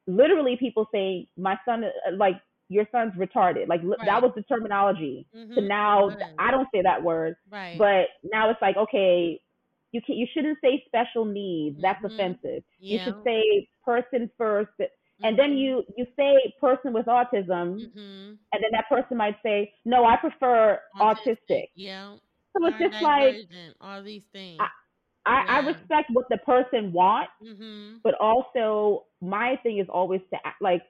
[0.07, 3.99] literally people saying my son, uh, like your son's retarded, like right.
[4.07, 5.27] that was the terminology.
[5.37, 5.55] Mm-hmm.
[5.55, 7.77] To now, I don't say that word, right.
[7.77, 9.41] but now it's like, okay,
[9.93, 11.81] you can, you shouldn't say special needs.
[11.83, 12.15] That's mm-hmm.
[12.15, 12.63] offensive.
[12.79, 12.99] Yeah.
[12.99, 14.71] You should say person first
[15.23, 17.99] and then you you say person with autism mm-hmm.
[17.99, 21.65] and then that person might say no i prefer autistic, autistic.
[21.75, 22.15] yeah
[22.57, 23.37] so it's just like
[23.81, 24.67] all these things I,
[25.27, 25.53] I, yeah.
[25.53, 27.97] I respect what the person wants mm-hmm.
[28.03, 30.83] but also my thing is always to act like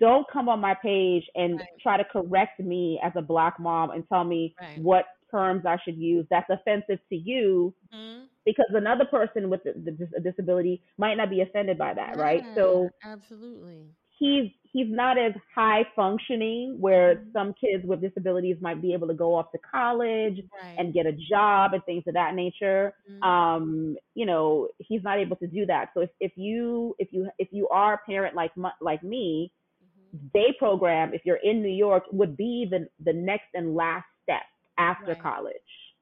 [0.00, 1.68] don't come on my page and right.
[1.82, 4.78] try to correct me as a black mom and tell me right.
[4.80, 8.24] what terms I should use that's offensive to you mm-hmm.
[8.48, 12.44] Because another person with a disability might not be offended by that, yeah, right?
[12.54, 17.30] So absolutely, he's he's not as high functioning where mm-hmm.
[17.32, 20.76] some kids with disabilities might be able to go off to college right.
[20.78, 22.94] and get a job and things of that nature.
[23.10, 23.22] Mm-hmm.
[23.22, 25.90] Um, you know, he's not able to do that.
[25.94, 30.26] So if, if you if you if you are a parent like like me, mm-hmm.
[30.32, 34.42] day program if you're in New York would be the the next and last step
[34.78, 35.22] after right.
[35.22, 35.54] college.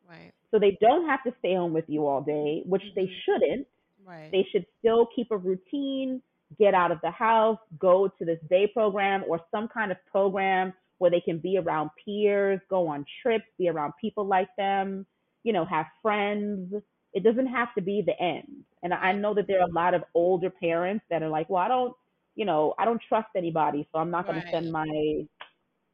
[0.09, 0.33] Right.
[0.57, 3.01] So they don't have to stay home with you all day, which mm-hmm.
[3.01, 3.67] they shouldn't.
[4.07, 4.31] Right.
[4.33, 6.23] They should still keep a routine,
[6.59, 10.73] get out of the house, go to this day program or some kind of program
[10.97, 15.05] where they can be around peers, go on trips, be around people like them,
[15.43, 16.73] you know, have friends.
[17.13, 18.65] It doesn't have to be the end.
[18.83, 21.63] And I know that there are a lot of older parents that are like, well,
[21.63, 21.93] I don't,
[22.35, 24.47] you know, I don't trust anybody, so I'm not going right.
[24.47, 24.87] to send my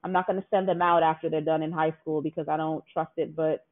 [0.05, 2.57] I'm not going to send them out after they're done in high school because I
[2.57, 3.37] don't trust it.
[3.37, 3.65] But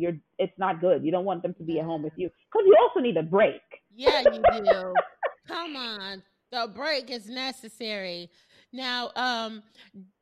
[0.00, 1.04] you're, it's not good.
[1.04, 3.22] You don't want them to be at home with you because you also need a
[3.22, 3.60] break.
[3.94, 4.94] Yeah, you do.
[5.48, 8.30] Come on, the break is necessary.
[8.72, 9.62] Now, um,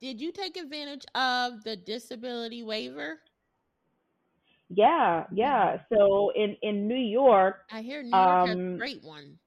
[0.00, 3.18] did you take advantage of the disability waiver?
[4.68, 5.78] Yeah, yeah.
[5.92, 9.38] So in in New York, I hear New York um, has a great one.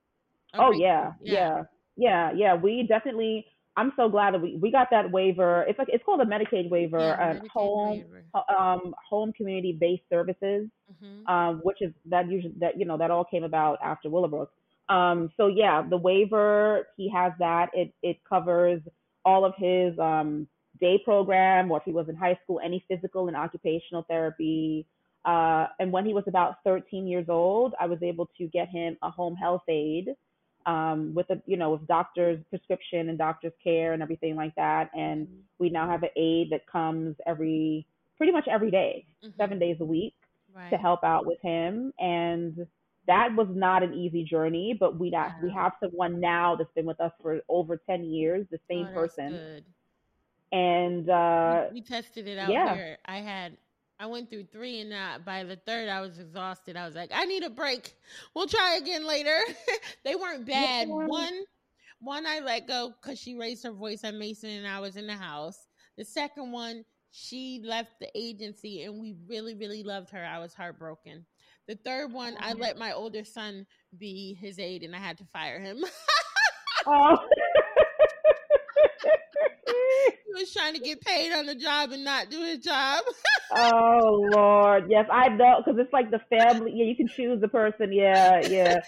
[0.53, 1.15] A oh great yeah, one.
[1.21, 1.63] yeah, yeah,
[1.97, 2.55] yeah, yeah.
[2.55, 3.45] We definitely
[3.79, 5.63] I'm so glad that we, we got that waiver.
[5.67, 8.23] It's like it's called a Medicaid waiver, yeah, Medicaid home waiver.
[8.59, 11.25] um home community based services, mm-hmm.
[11.33, 14.51] um, which is that usually that you know that all came about after Willowbrook.
[14.89, 17.69] Um, so yeah, the waiver he has that.
[17.73, 18.81] It it covers
[19.23, 20.45] all of his um
[20.81, 24.85] day program, or if he was in high school, any physical and occupational therapy.
[25.23, 28.97] Uh, and when he was about 13 years old, I was able to get him
[29.03, 30.09] a home health aide
[30.65, 34.89] um, with a you know with doctor's prescription and doctor's care and everything like that.
[34.95, 35.39] And mm-hmm.
[35.59, 37.85] we now have an aide that comes every
[38.17, 39.31] pretty much every day, mm-hmm.
[39.37, 40.13] seven days a week
[40.53, 40.69] right.
[40.69, 41.93] to help out with him.
[41.99, 42.67] And
[43.07, 46.85] that was not an easy journey, but we got, we have someone now that's been
[46.85, 49.29] with us for over ten years, the same oh, person.
[49.31, 49.65] Good.
[50.51, 52.75] And uh, we, we tested it out yeah.
[52.75, 52.97] here.
[53.05, 53.57] I had
[53.99, 56.77] I went through three, and uh, by the third, I was exhausted.
[56.77, 57.95] I was like, I need a break.
[58.33, 59.37] We'll try again later.
[60.05, 60.87] they weren't bad.
[60.87, 60.93] Yeah.
[60.93, 61.43] One,
[61.99, 65.05] one I let go because she raised her voice at Mason, and I was in
[65.05, 65.67] the house.
[65.97, 70.23] The second one, she left the agency, and we really, really loved her.
[70.23, 71.25] I was heartbroken.
[71.67, 73.65] The third one, I let my older son
[73.97, 75.83] be his aide, and I had to fire him.
[76.87, 77.17] oh.
[80.39, 83.03] Was trying to get paid on the job and not do his job.
[83.55, 86.71] oh Lord, yes, I know because it's like the family.
[86.73, 87.91] Yeah, you can choose the person.
[87.91, 88.79] Yeah, yeah.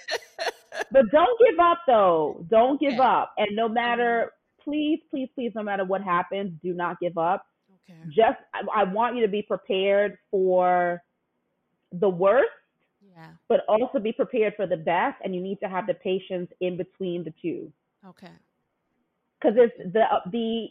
[0.91, 2.45] but don't give up though.
[2.49, 3.01] Don't give okay.
[3.01, 3.33] up.
[3.37, 4.69] And no matter, mm-hmm.
[4.69, 7.45] please, please, please, no matter what happens, do not give up.
[7.89, 7.99] Okay.
[8.07, 11.01] Just, I, I want you to be prepared for
[11.91, 12.49] the worst
[13.15, 13.27] yeah.
[13.47, 16.77] but also be prepared for the best and you need to have the patience in
[16.77, 17.71] between the two
[18.07, 18.31] okay
[19.39, 20.67] because it's the uh, the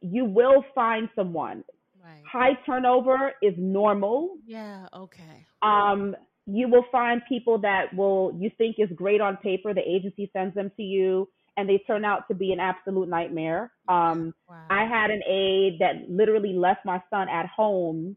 [0.00, 1.64] you will find someone
[2.02, 2.22] right.
[2.30, 6.14] high turnover is normal yeah okay um
[6.46, 10.54] you will find people that will you think is great on paper the agency sends
[10.54, 14.66] them to you and they turn out to be an absolute nightmare um wow.
[14.70, 18.16] i had an aide that literally left my son at home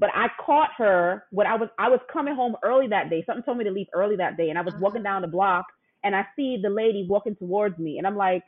[0.00, 3.22] but I caught her when I was I was coming home early that day.
[3.26, 4.80] Something told me to leave early that day, and I was uh-huh.
[4.82, 5.66] walking down the block,
[6.02, 8.42] and I see the lady walking towards me, and I'm like,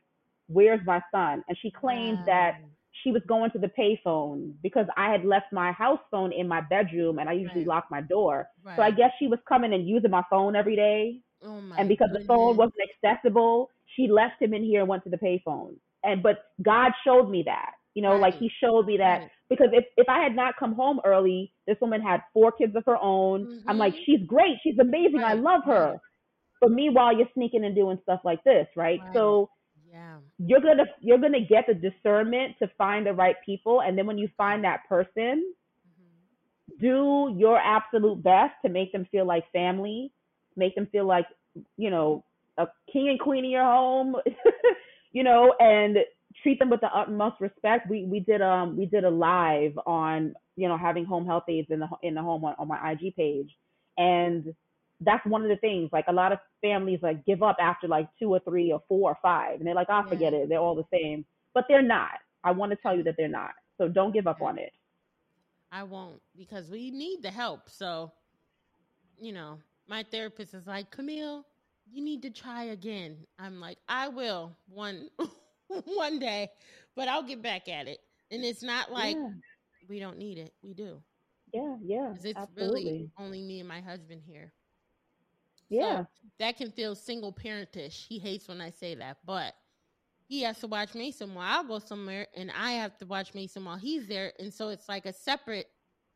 [0.49, 2.25] "Where's my son?" And she claimed wow.
[2.27, 2.61] that
[3.03, 6.61] she was going to the payphone because I had left my house phone in my
[6.61, 7.77] bedroom, and I usually right.
[7.77, 8.47] lock my door.
[8.65, 8.77] Right.
[8.77, 11.21] So I guess she was coming and using my phone every day.
[11.45, 12.23] Oh and because goodness.
[12.23, 12.75] the phone wasn't
[13.05, 15.75] accessible, she left him in here and went to the payphone.
[16.05, 17.73] And but God showed me that.
[17.95, 18.21] You know, right.
[18.21, 21.77] like he showed me that because if, if I had not come home early, this
[21.81, 23.45] woman had four kids of her own.
[23.45, 23.69] Mm-hmm.
[23.69, 24.03] I'm like, mm-hmm.
[24.07, 24.57] she's great.
[24.63, 25.23] She's amazing.
[25.23, 25.97] I love her.
[26.63, 29.01] But meanwhile, you're sneaking and doing stuff like this, right?
[29.13, 29.51] So
[29.93, 30.17] yeah.
[30.39, 34.19] you're gonna you're gonna get the discernment to find the right people, and then when
[34.19, 35.53] you find that person,
[35.87, 36.81] mm-hmm.
[36.81, 40.13] do your absolute best to make them feel like family,
[40.57, 41.27] make them feel like
[41.77, 42.25] you know
[42.59, 44.17] a king and queen in your home,
[45.13, 45.99] you know, and
[46.43, 47.89] treat them with the utmost respect.
[47.89, 51.69] We we did um we did a live on you know having home health aides
[51.71, 53.51] in the in the home on, on my IG page,
[53.97, 54.55] and
[55.05, 55.91] that's one of the things.
[55.93, 59.11] Like a lot of families like give up after like two or three or four
[59.11, 60.49] or five, and they're like, ah, "I'll oh, forget it.
[60.49, 61.25] They're all the same."
[61.55, 62.19] But they're not.
[62.45, 63.51] I want to tell you that they're not.
[63.79, 64.73] So don't give up on it.
[65.71, 67.71] I won't because we need the help.
[67.71, 68.13] So,
[69.19, 71.47] you know, my therapist is like, Camille,
[71.91, 73.17] you need to try again.
[73.39, 75.09] I'm like, I will one
[75.85, 76.51] one day,
[76.95, 78.01] but I'll get back at it.
[78.31, 79.29] And it's not like yeah.
[79.89, 80.53] we don't need it.
[80.63, 81.03] We do.
[81.53, 82.13] Yeah, yeah.
[82.23, 82.85] It's absolutely.
[82.85, 84.53] really only me and my husband here.
[85.73, 86.01] Yeah.
[86.01, 86.07] So
[86.39, 88.07] that can feel single parentish.
[88.09, 89.55] He hates when I say that, but
[90.29, 93.65] he has to watch Mason while I'll go somewhere and I have to watch Mason
[93.65, 94.33] while he's there.
[94.39, 95.69] And so it's like a separate,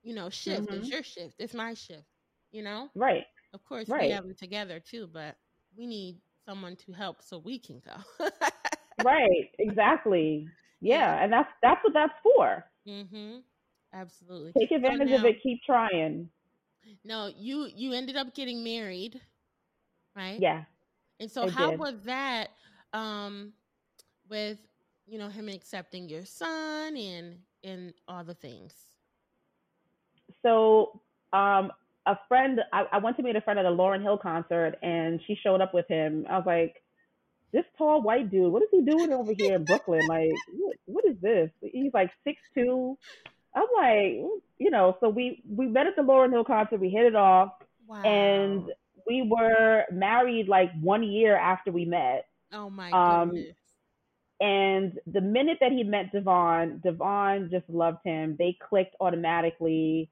[0.03, 0.69] you know, shift.
[0.69, 0.81] Mm-hmm.
[0.81, 1.37] It's your shift.
[1.39, 2.07] It's my shift,
[2.51, 2.91] you know?
[2.95, 3.25] Right.
[3.55, 4.03] Of course, right.
[4.03, 5.37] we have them together too, but
[5.77, 8.29] we need someone to help so we can go.
[9.05, 10.49] right, exactly.
[10.83, 12.63] Yeah, and that's that's what that's for.
[12.87, 13.39] Mm-hmm.
[13.95, 14.53] Absolutely.
[14.59, 15.43] Take advantage so now, of it.
[15.43, 16.29] Keep trying.
[17.03, 19.19] No, you you ended up getting married,
[20.17, 20.41] right?
[20.41, 20.65] Yeah.
[21.21, 21.79] And so, how did.
[21.79, 22.49] was that?
[22.93, 23.53] Um,
[24.29, 24.59] with
[25.07, 28.75] you know him accepting your son and and all the things.
[30.43, 31.01] So,
[31.33, 31.73] um,
[32.07, 35.21] a friend, I, I went to meet a friend at a Lauryn Hill concert, and
[35.27, 36.25] she showed up with him.
[36.31, 36.83] I was like,
[37.53, 40.03] this tall white dude, what is he doing over here in Brooklyn?
[40.09, 41.51] Like, what, what is this?
[41.61, 42.97] He's like six two.
[43.55, 46.81] I'm like, you know, so we we met at the Lauryn Hill concert.
[46.81, 47.53] We hit it off,
[47.87, 48.03] wow.
[48.03, 48.71] and
[49.07, 52.27] we were married like one year after we met.
[52.53, 53.57] Oh my um, goodness.
[54.41, 58.37] And the minute that he met Devon, Devon just loved him.
[58.39, 60.11] They clicked automatically,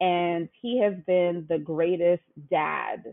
[0.00, 3.04] and he has been the greatest dad.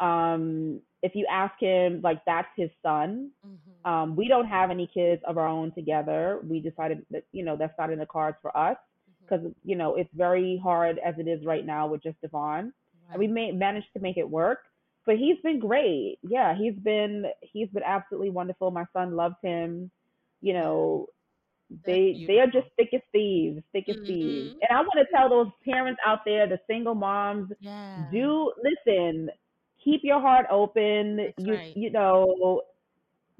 [0.00, 3.30] Um, if you ask him, like that's his son.
[3.46, 3.90] Mm-hmm.
[3.90, 6.40] Um, we don't have any kids of our own together.
[6.46, 8.76] We decided that you know that's not in the cards for us
[9.22, 9.68] because mm-hmm.
[9.68, 12.72] you know it's very hard as it is right now with just Devon.
[13.10, 14.60] And we may, managed to make it work,
[15.06, 16.18] but he's been great.
[16.22, 18.70] Yeah, he's been he's been absolutely wonderful.
[18.70, 19.90] My son loves him.
[20.40, 21.06] You know,
[21.86, 24.06] they they are just thick as thieves, thick as mm-hmm.
[24.06, 24.54] thieves.
[24.68, 28.06] And I want to tell those parents out there, the single moms, yeah.
[28.12, 29.30] do listen
[29.84, 31.16] keep your heart open.
[31.16, 31.76] That's you right.
[31.76, 32.62] you know,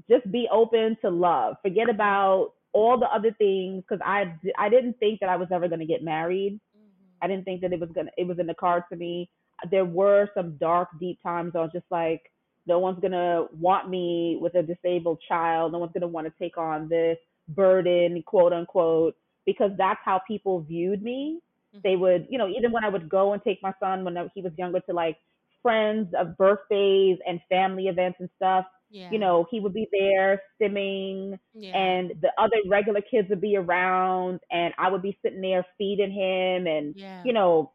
[0.08, 1.56] just be open to love.
[1.62, 5.68] Forget about all the other things because I I didn't think that I was ever
[5.68, 6.60] going to get married.
[6.76, 7.24] Mm-hmm.
[7.24, 9.30] I didn't think that it was gonna it was in the cards for me.
[9.70, 11.52] There were some dark, deep times.
[11.54, 12.30] I was just like,
[12.66, 15.72] no one's gonna want me with a disabled child.
[15.72, 20.60] No one's gonna want to take on this burden, quote unquote, because that's how people
[20.60, 21.40] viewed me.
[21.74, 21.80] Mm-hmm.
[21.82, 24.42] They would, you know, even when I would go and take my son when he
[24.42, 25.16] was younger to like
[25.62, 28.66] friends of birthdays and family events and stuff.
[28.90, 29.10] Yeah.
[29.10, 31.74] You know, he would be there stimming yeah.
[31.74, 36.12] and the other regular kids would be around and I would be sitting there feeding
[36.12, 37.22] him and yeah.
[37.24, 37.72] you know,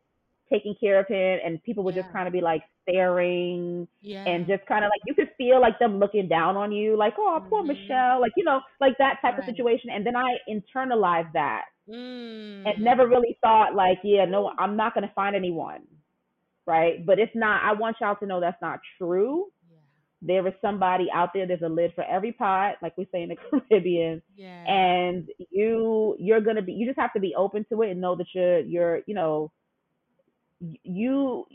[0.52, 2.02] taking care of him and people would Yeah.
[2.04, 4.24] just kind of be like staring Yeah.
[4.28, 7.16] and just kind of like you could feel like them looking down on you like
[7.18, 7.68] oh poor Mhm.
[7.68, 12.66] michelle like you know like that type of situation and then i internalized that mm.
[12.66, 15.82] and never really thought like yeah no i'm not going to find anyone
[16.66, 19.78] right but it's not i want y'all to know that's not true Yeah.
[20.22, 23.30] there is somebody out there there's a lid for every pot like we say in
[23.30, 23.36] the
[23.70, 24.64] caribbean Yeah.
[24.66, 28.16] and you you're gonna be you just have to be open to it and know
[28.16, 29.52] that you're you're you know
[30.84, 31.46] you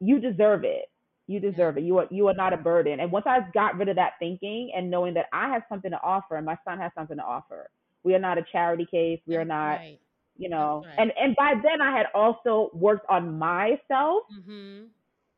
[0.00, 0.86] you deserve it
[1.26, 3.88] you deserve it you are you are not a burden and once i got rid
[3.88, 6.90] of that thinking and knowing that i have something to offer and my son has
[6.94, 7.68] something to offer
[8.04, 9.98] we are not a charity case we are not right.
[10.36, 10.94] you know right.
[10.98, 14.86] and and by then i had also worked on myself Mm-hmm.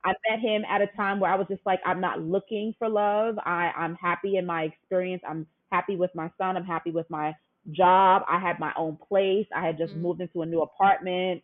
[0.05, 2.89] I met him at a time where I was just like, I'm not looking for
[2.89, 3.37] love.
[3.45, 5.23] I, I'm happy in my experience.
[5.29, 6.57] I'm happy with my son.
[6.57, 7.35] I'm happy with my
[7.73, 8.23] job.
[8.29, 9.47] I had my own place.
[9.55, 10.03] I had just Mhm.
[10.03, 11.43] moved into a new apartment.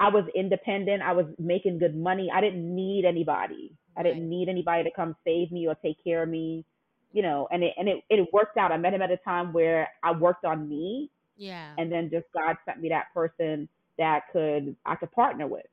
[0.00, 1.02] I was independent.
[1.02, 2.30] I was making good money.
[2.34, 3.76] I didn't need anybody.
[3.96, 6.64] I didn't need anybody to come save me or take care of me.
[7.12, 8.72] You know, and it and it, it worked out.
[8.72, 11.74] I met him at a time where I worked on me Yeah.
[11.76, 15.66] and then just God sent me that person that could I could partner with.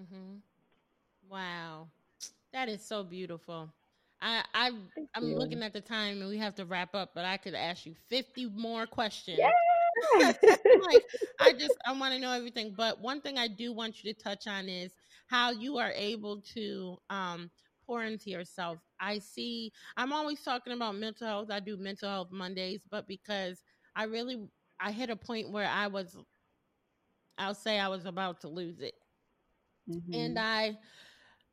[0.00, 0.38] Mhm.
[1.28, 1.88] Wow.
[2.52, 3.70] That is so beautiful.
[4.22, 5.36] I I you.
[5.36, 7.94] looking at the time and we have to wrap up, but I could ask you
[8.08, 9.38] 50 more questions.
[10.74, 11.04] like
[11.40, 12.74] I just I want to know everything.
[12.76, 14.92] But one thing I do want you to touch on is
[15.26, 17.50] how you are able to um
[17.86, 18.78] pour into yourself.
[19.00, 21.50] I see I'm always talking about mental health.
[21.50, 23.62] I do mental health Mondays, but because
[23.96, 24.48] I really
[24.80, 26.16] I hit a point where I was
[27.38, 28.94] I'll say I was about to lose it.
[29.86, 30.12] Mhm.
[30.12, 30.78] And I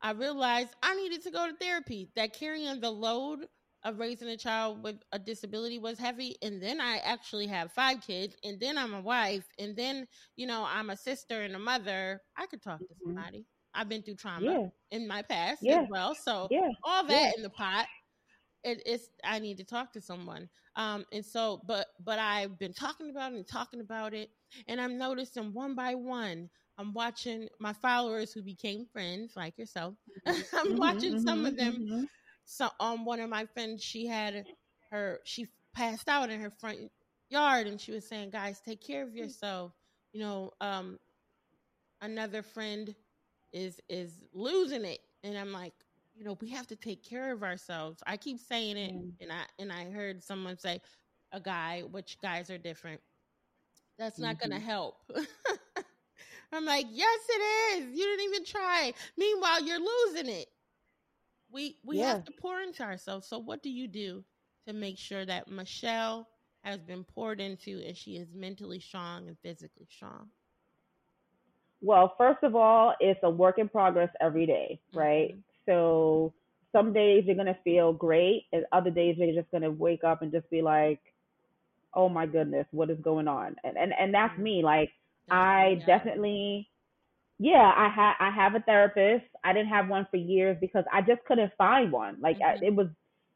[0.01, 2.11] I realized I needed to go to therapy.
[2.15, 3.47] That carrying the load
[3.83, 6.35] of raising a child with a disability was heavy.
[6.41, 8.35] And then I actually have five kids.
[8.43, 9.47] And then I'm a wife.
[9.59, 12.21] And then, you know, I'm a sister and a mother.
[12.37, 13.25] I could talk to Mhm.
[13.25, 13.47] somebody.
[13.73, 14.69] I've been through trauma yeah.
[14.91, 15.71] in my past Yeah.
[15.71, 16.15] as well.
[16.15, 16.69] So Yeah.
[16.83, 17.87] all that in the pot.
[18.63, 20.49] It, it's I need to talk to someone.
[20.75, 24.29] Um, and so, but but I've been talking about it and talking about it,
[24.67, 26.49] and I'm noticing one by one.
[26.77, 29.95] I'm watching my followers who became friends, like yourself.
[30.53, 31.87] I'm Mhm, watching some mhm, of them.
[32.51, 34.45] So, um, one of my friends, she had
[34.91, 36.91] her, she passed out in her front
[37.29, 39.73] yard, and she was saying, "Guys, take care of yourself."
[40.13, 40.99] You know, um,
[42.01, 42.95] another friend
[43.53, 45.73] is is losing it, and I'm like,
[46.15, 48.03] you know, we have to take care of ourselves.
[48.05, 49.13] I keep saying it, Mm.
[49.21, 50.81] and I and I heard someone say,
[51.31, 53.01] a guy, which guys are different.
[53.97, 54.65] That's not going to Mhm.
[54.65, 54.97] help.
[56.53, 57.97] I'm like, yes, it is.
[57.97, 58.93] You didn't even try.
[59.17, 60.50] Meanwhile, you're losing it.
[61.51, 62.21] We we Yeah.
[62.21, 63.27] have to pour into ourselves.
[63.27, 64.25] So, what do you do
[64.67, 66.29] to make sure that Michelle
[66.63, 70.31] has been poured into and she is mentally strong and physically strong?
[71.81, 75.35] Well, first of all, it's a work in progress every day, right?
[75.35, 75.65] Mhm.
[75.65, 76.33] So
[76.71, 80.31] some days you're gonna feel great, and other days you're just gonna wake up and
[80.31, 81.01] just be like,
[81.93, 84.39] "Oh my goodness, what is going on?" And and and that's Mhm.
[84.39, 84.63] me.
[84.63, 84.91] Like
[85.29, 85.87] I reality.
[85.87, 86.70] definitely,
[87.41, 89.25] yeah, I had I have a therapist.
[89.43, 92.17] I didn't have one for years because I just couldn't find one.
[92.21, 92.65] Like I, Mhm.
[92.65, 92.87] it was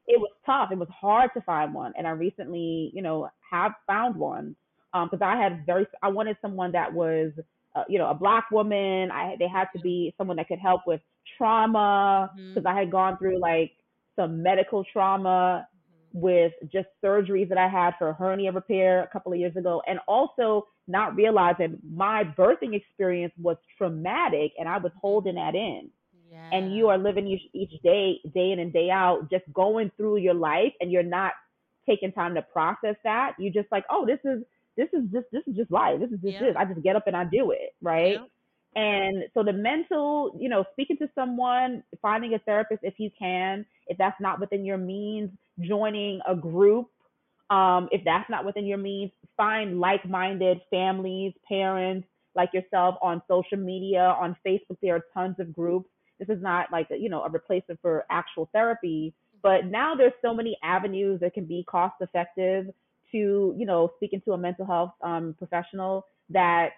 [0.07, 0.69] it was tough.
[0.71, 4.55] It was hard to find one, and I recently, you know, have found one
[4.93, 7.33] because I had very I wanted someone that was,
[7.75, 9.11] uh, you know, a black woman.
[9.11, 11.01] I they had to be someone that could help with
[11.37, 13.71] trauma because I had gone through like
[14.15, 16.13] some medical trauma Mhm.
[16.13, 19.99] with just surgeries that I had for hernia repair a couple of years ago, and
[20.07, 24.99] also not realizing my birthing experience was traumatic, and I was mm-hmm.
[25.01, 25.89] holding that in.
[26.31, 26.49] Yeah.
[26.51, 30.17] And you are living each, each day, day in and day out, just going through
[30.17, 31.33] your life, and you're not
[31.87, 33.33] taking time to process that.
[33.39, 34.43] You're just like, oh, this is
[34.77, 35.99] this is just this is just life.
[35.99, 36.39] This is just Yeah.
[36.41, 36.55] this.
[36.57, 38.19] I just get up and I do it, right?
[38.19, 38.25] Yeah.
[38.75, 43.65] And so the mental, you know, speaking to someone, finding a therapist if you can,
[43.87, 45.31] if that's not within your means,
[45.61, 46.89] joining a group,
[47.49, 53.57] um, if that's not within your means, find like-minded families, parents like yourself on social
[53.57, 54.77] media, on Facebook.
[54.81, 55.89] There are tons of groups.
[56.19, 60.13] This is not like a, you know a replacement for actual therapy, but now there's
[60.21, 62.67] so many avenues that can be cost effective
[63.11, 66.69] to you know speaking to a mental health um, professional that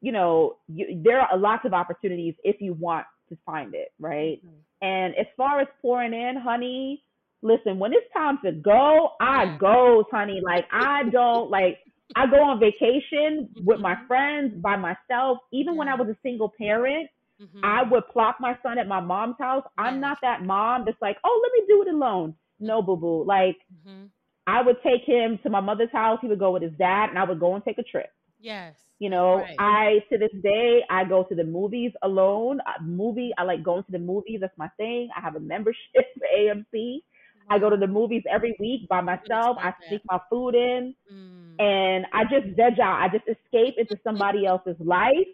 [0.00, 4.40] you know, you, there are lots of opportunities if you want to find it, right?
[4.44, 4.50] Mhm.
[4.82, 7.04] And as far as pouring in, honey,
[7.42, 9.58] listen, when it's time to go, I Yeah.
[9.58, 10.40] goes, honey.
[10.44, 11.78] Like I don't like
[12.16, 14.06] I go on vacation with my Mhm.
[14.08, 15.38] friends by myself.
[15.52, 17.10] Even when I was a single parent,
[17.40, 17.60] Mhm.
[17.62, 19.64] I would plop my son at my mom's house.
[19.78, 22.36] I'm not that mom that's like, oh, let me do it alone.
[22.60, 23.24] No, boo boo.
[23.24, 24.10] Like Mhm.
[24.46, 26.18] I would take him to my mother's house.
[26.22, 28.76] He would go with his dad, and I would go and take a trip Yes.
[28.98, 29.56] You know, right.
[29.58, 32.60] I to this day I go to the movies alone.
[32.60, 34.38] Uh, movie I like going to the movies.
[34.40, 35.10] That's my thing.
[35.16, 35.78] I have a membership
[36.18, 37.02] for AMC.
[37.50, 39.56] I go to the movies every week by myself.
[39.60, 41.60] I sneak my food in, mm.
[41.60, 43.02] and I just veg out.
[43.02, 45.28] I just escape into somebody else's life,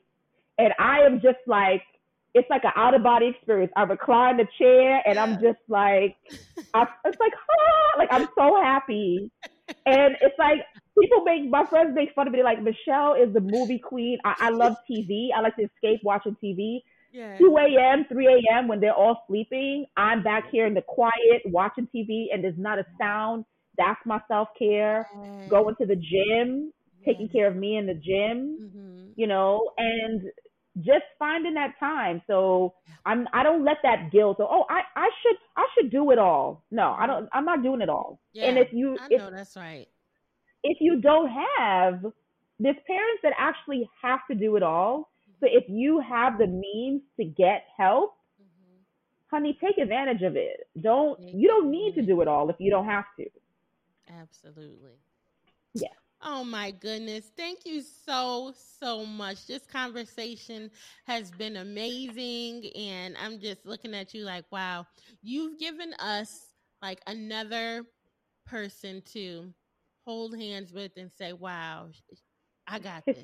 [0.58, 1.82] and I am just like
[2.36, 3.72] it's like an out of body experience.
[3.76, 6.16] I recline the chair, and I'm just like,
[6.74, 9.30] I, it's like, ah, like I'm so happy,
[9.86, 10.58] and it's like
[10.98, 14.18] people make my friends make fun of me like Michelle is the movie queen.
[14.24, 15.28] I, I love TV.
[15.36, 16.80] I like to escape watching TV.
[17.16, 17.38] Yeah.
[17.38, 18.68] 2 a.m., 3 a.m.
[18.68, 22.78] when they're all sleeping, I'm back here in the quiet watching TV and there's not
[22.78, 23.44] a sound.
[23.78, 25.08] That's my self care.
[25.48, 26.72] Going to the gym,
[27.04, 29.08] taking care of me in the gym, mm-hmm.
[29.16, 30.22] you know, and
[30.78, 32.22] just finding that time.
[32.26, 34.38] So I'm I don't let that guilt.
[34.38, 36.64] Go, oh, I I should I should do it all.
[36.70, 37.28] No, I don't.
[37.32, 38.20] I'm not doing it all.
[38.32, 39.88] Yeah, and if you, I know if, that's right
[40.66, 42.00] if you don't have,
[42.58, 45.10] there's parents that actually have to do it all.
[45.40, 48.78] So if you have the means to get help, mm-hmm.
[49.30, 50.68] honey, take advantage of it.
[50.80, 53.26] Don't you don't need to do it all if you don't have to.
[54.20, 54.98] Absolutely.
[55.74, 55.88] Yeah.
[56.22, 57.30] Oh my goodness.
[57.36, 59.46] Thank you so, so much.
[59.46, 60.70] This conversation
[61.06, 62.70] has been amazing.
[62.74, 64.86] And I'm just looking at you like, wow,
[65.22, 66.46] you've given us
[66.80, 67.84] like another
[68.46, 69.52] person to
[70.06, 71.88] hold hands with and say, "Wow,
[72.66, 73.18] I got this."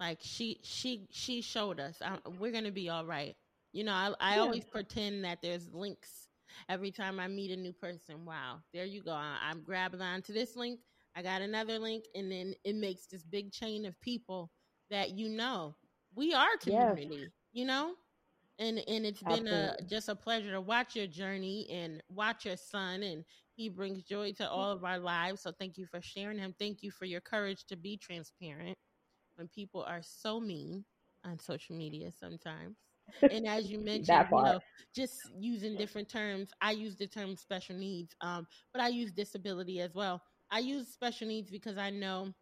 [0.00, 3.34] Like she she she showed us I, we're gonna be all right.
[3.72, 4.38] You know, I, I yeah.
[4.38, 6.28] always pretend that there's links
[6.68, 8.24] every time I meet a new person.
[8.24, 9.12] Wow, there you go.
[9.12, 10.80] I, I'm grabbing onto this link.
[11.16, 14.50] I got another link, and then it makes this big chain of people
[14.90, 15.74] that you know
[16.14, 17.30] we are community.
[17.30, 17.32] Yes.
[17.52, 17.94] You know,
[18.58, 19.22] and and it's Absolutely.
[19.22, 23.24] been a just a pleasure to watch your journey and watch your son and
[23.54, 25.42] he brings joy to all of our lives.
[25.42, 26.54] So thank you for sharing him.
[26.58, 28.78] Thank you for your courage to be transparent
[29.38, 30.84] when people are so mean
[31.24, 32.76] on social media sometimes.
[33.22, 34.60] And as you mentioned, you know,
[34.94, 36.50] just using different terms.
[36.60, 40.20] I use the term special needs, um, but I use disability as well.
[40.50, 42.34] I use special needs because I know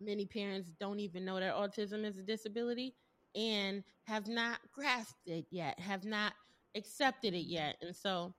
[0.00, 2.94] many parents don't even know that autism is a disability
[3.36, 6.32] and have not grasped it yet, have not
[6.74, 7.76] accepted it yet.
[7.80, 8.34] And so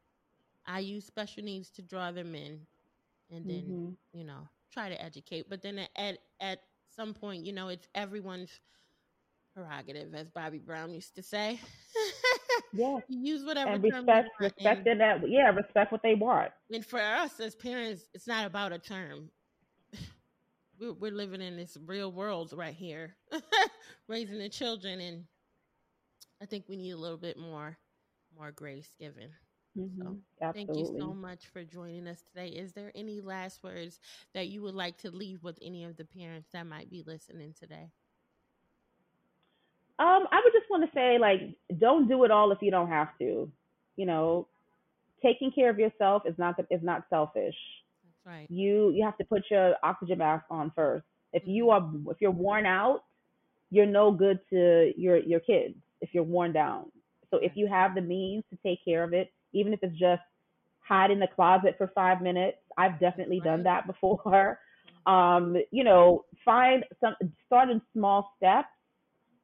[0.68, 2.60] I use special needs to draw them in
[3.32, 4.18] and then, mm-hmm.
[4.18, 5.50] you know, try to educate.
[5.50, 6.60] But then at at
[7.00, 8.52] some point, you know, it's everyone's
[9.56, 11.60] prerogative, as Bobby Brown used to say.
[12.74, 12.98] yeah.
[13.08, 16.52] use whatever and respect respect and, that yeah, respect what they want.
[16.72, 19.30] And for us as parents, it's not about a term.
[20.80, 23.16] We're, we're living in this real world right here,
[24.08, 25.26] raising the children, and
[26.42, 27.78] I think we need a little bit more
[28.38, 29.30] more grace given.
[29.78, 30.14] Mm-hmm.
[30.40, 32.50] So thank you so much for joining us today.
[32.50, 34.00] Is there any last words
[34.34, 37.54] that you would like to leave with any of the parents that might be listening
[37.58, 37.92] today?
[40.00, 41.42] Um, I would just want to say, like,
[41.80, 43.52] don't do it all if you don't have to.
[43.98, 44.48] You know,
[45.22, 47.56] taking care of yourself is not is not selfish.
[48.04, 48.48] That's right.
[48.50, 51.06] You you have to put your oxygen mask on first.
[51.34, 52.08] If you mm-hmm.
[52.08, 53.04] are if you're worn out,
[53.72, 55.76] you're no good to your your kids.
[56.02, 56.86] If you're worn down,
[57.30, 60.22] so if you have the means to take care of it, even if it's just
[60.90, 62.58] hide in the closet for five minutes.
[62.78, 64.60] I've definitely done that before.
[65.06, 68.68] Um, you know, find some start in small steps,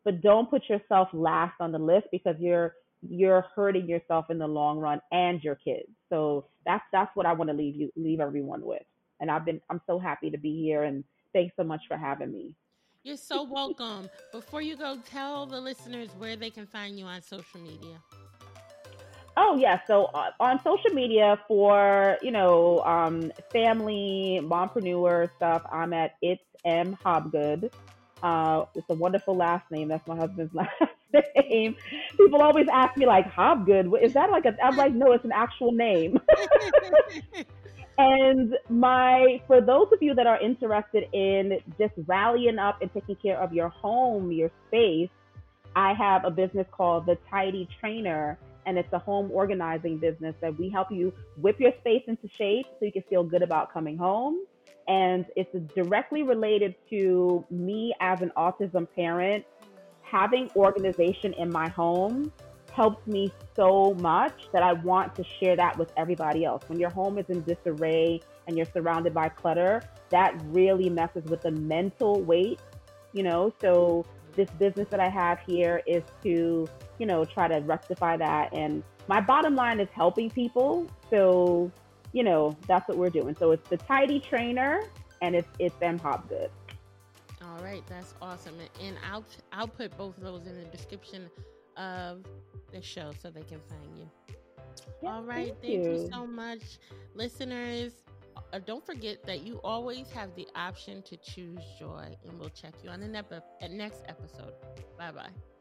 [0.04, 2.74] but don't put yourself last on the list because you're
[3.08, 5.90] you're hurting yourself in the long run and your kids.
[6.10, 8.84] So that's that's what I want to leave you leave everyone with.
[9.20, 11.04] And I've been I'm so happy to be here and
[11.34, 12.54] thanks so much for having me.
[13.04, 14.10] You're so welcome.
[14.32, 18.02] Before you go, tell the listeners where they can find you on social media.
[19.38, 25.94] Oh yeah, so uh, on social media for you know um, family mompreneur stuff, I'm
[25.94, 27.70] at it's m hobgood.
[28.24, 29.90] Uh, it's a wonderful last name.
[29.90, 30.72] That's my husband's last
[31.50, 31.76] name.
[32.18, 34.02] People always ask me like Hobgood.
[34.02, 34.56] Is that like a?
[34.64, 36.20] I'm like, no, it's an actual name.
[37.98, 43.18] and my for those of you that are interested in just rallying up and taking
[43.18, 45.10] care of your home, your space,
[45.76, 50.58] I have a business called the Tidy Trainer and it's a home organizing business that
[50.58, 53.98] we help you whip your space into shape so you can feel good about coming
[53.98, 54.40] home.
[54.88, 59.46] And it's directly related to me as an autism parent.
[60.02, 62.32] Having organization in my home
[62.76, 66.64] helps me so much that I want to share that with everybody else.
[66.68, 71.42] When your home is in disarray and you're surrounded by clutter, that really messes with
[71.42, 72.60] the mental weight,
[73.14, 73.54] you know?
[73.62, 74.06] So,
[74.36, 76.68] this business that I have here is to
[76.98, 78.54] you know, try to rectify that.
[78.54, 80.88] And my bottom line is helping people.
[81.10, 81.72] So,
[82.14, 83.36] you know, that's what we're doing.
[83.36, 84.84] So it's the Tidy Trainer
[85.22, 86.50] and it's it's M Hobgood.
[87.42, 88.56] All right, that's awesome.
[88.82, 91.30] And I'll I'll put both of those in the description
[91.78, 92.24] of
[92.72, 94.10] the show so they can find you.
[95.02, 95.92] Yeah, All right, thank, thank you.
[96.04, 96.80] you so much,
[97.14, 98.05] listeners.
[98.56, 102.74] Uh, don't forget that you always have the option to choose joy, and we'll check
[102.82, 103.08] you on the
[103.70, 104.54] next episode.
[104.98, 105.55] Bye bye.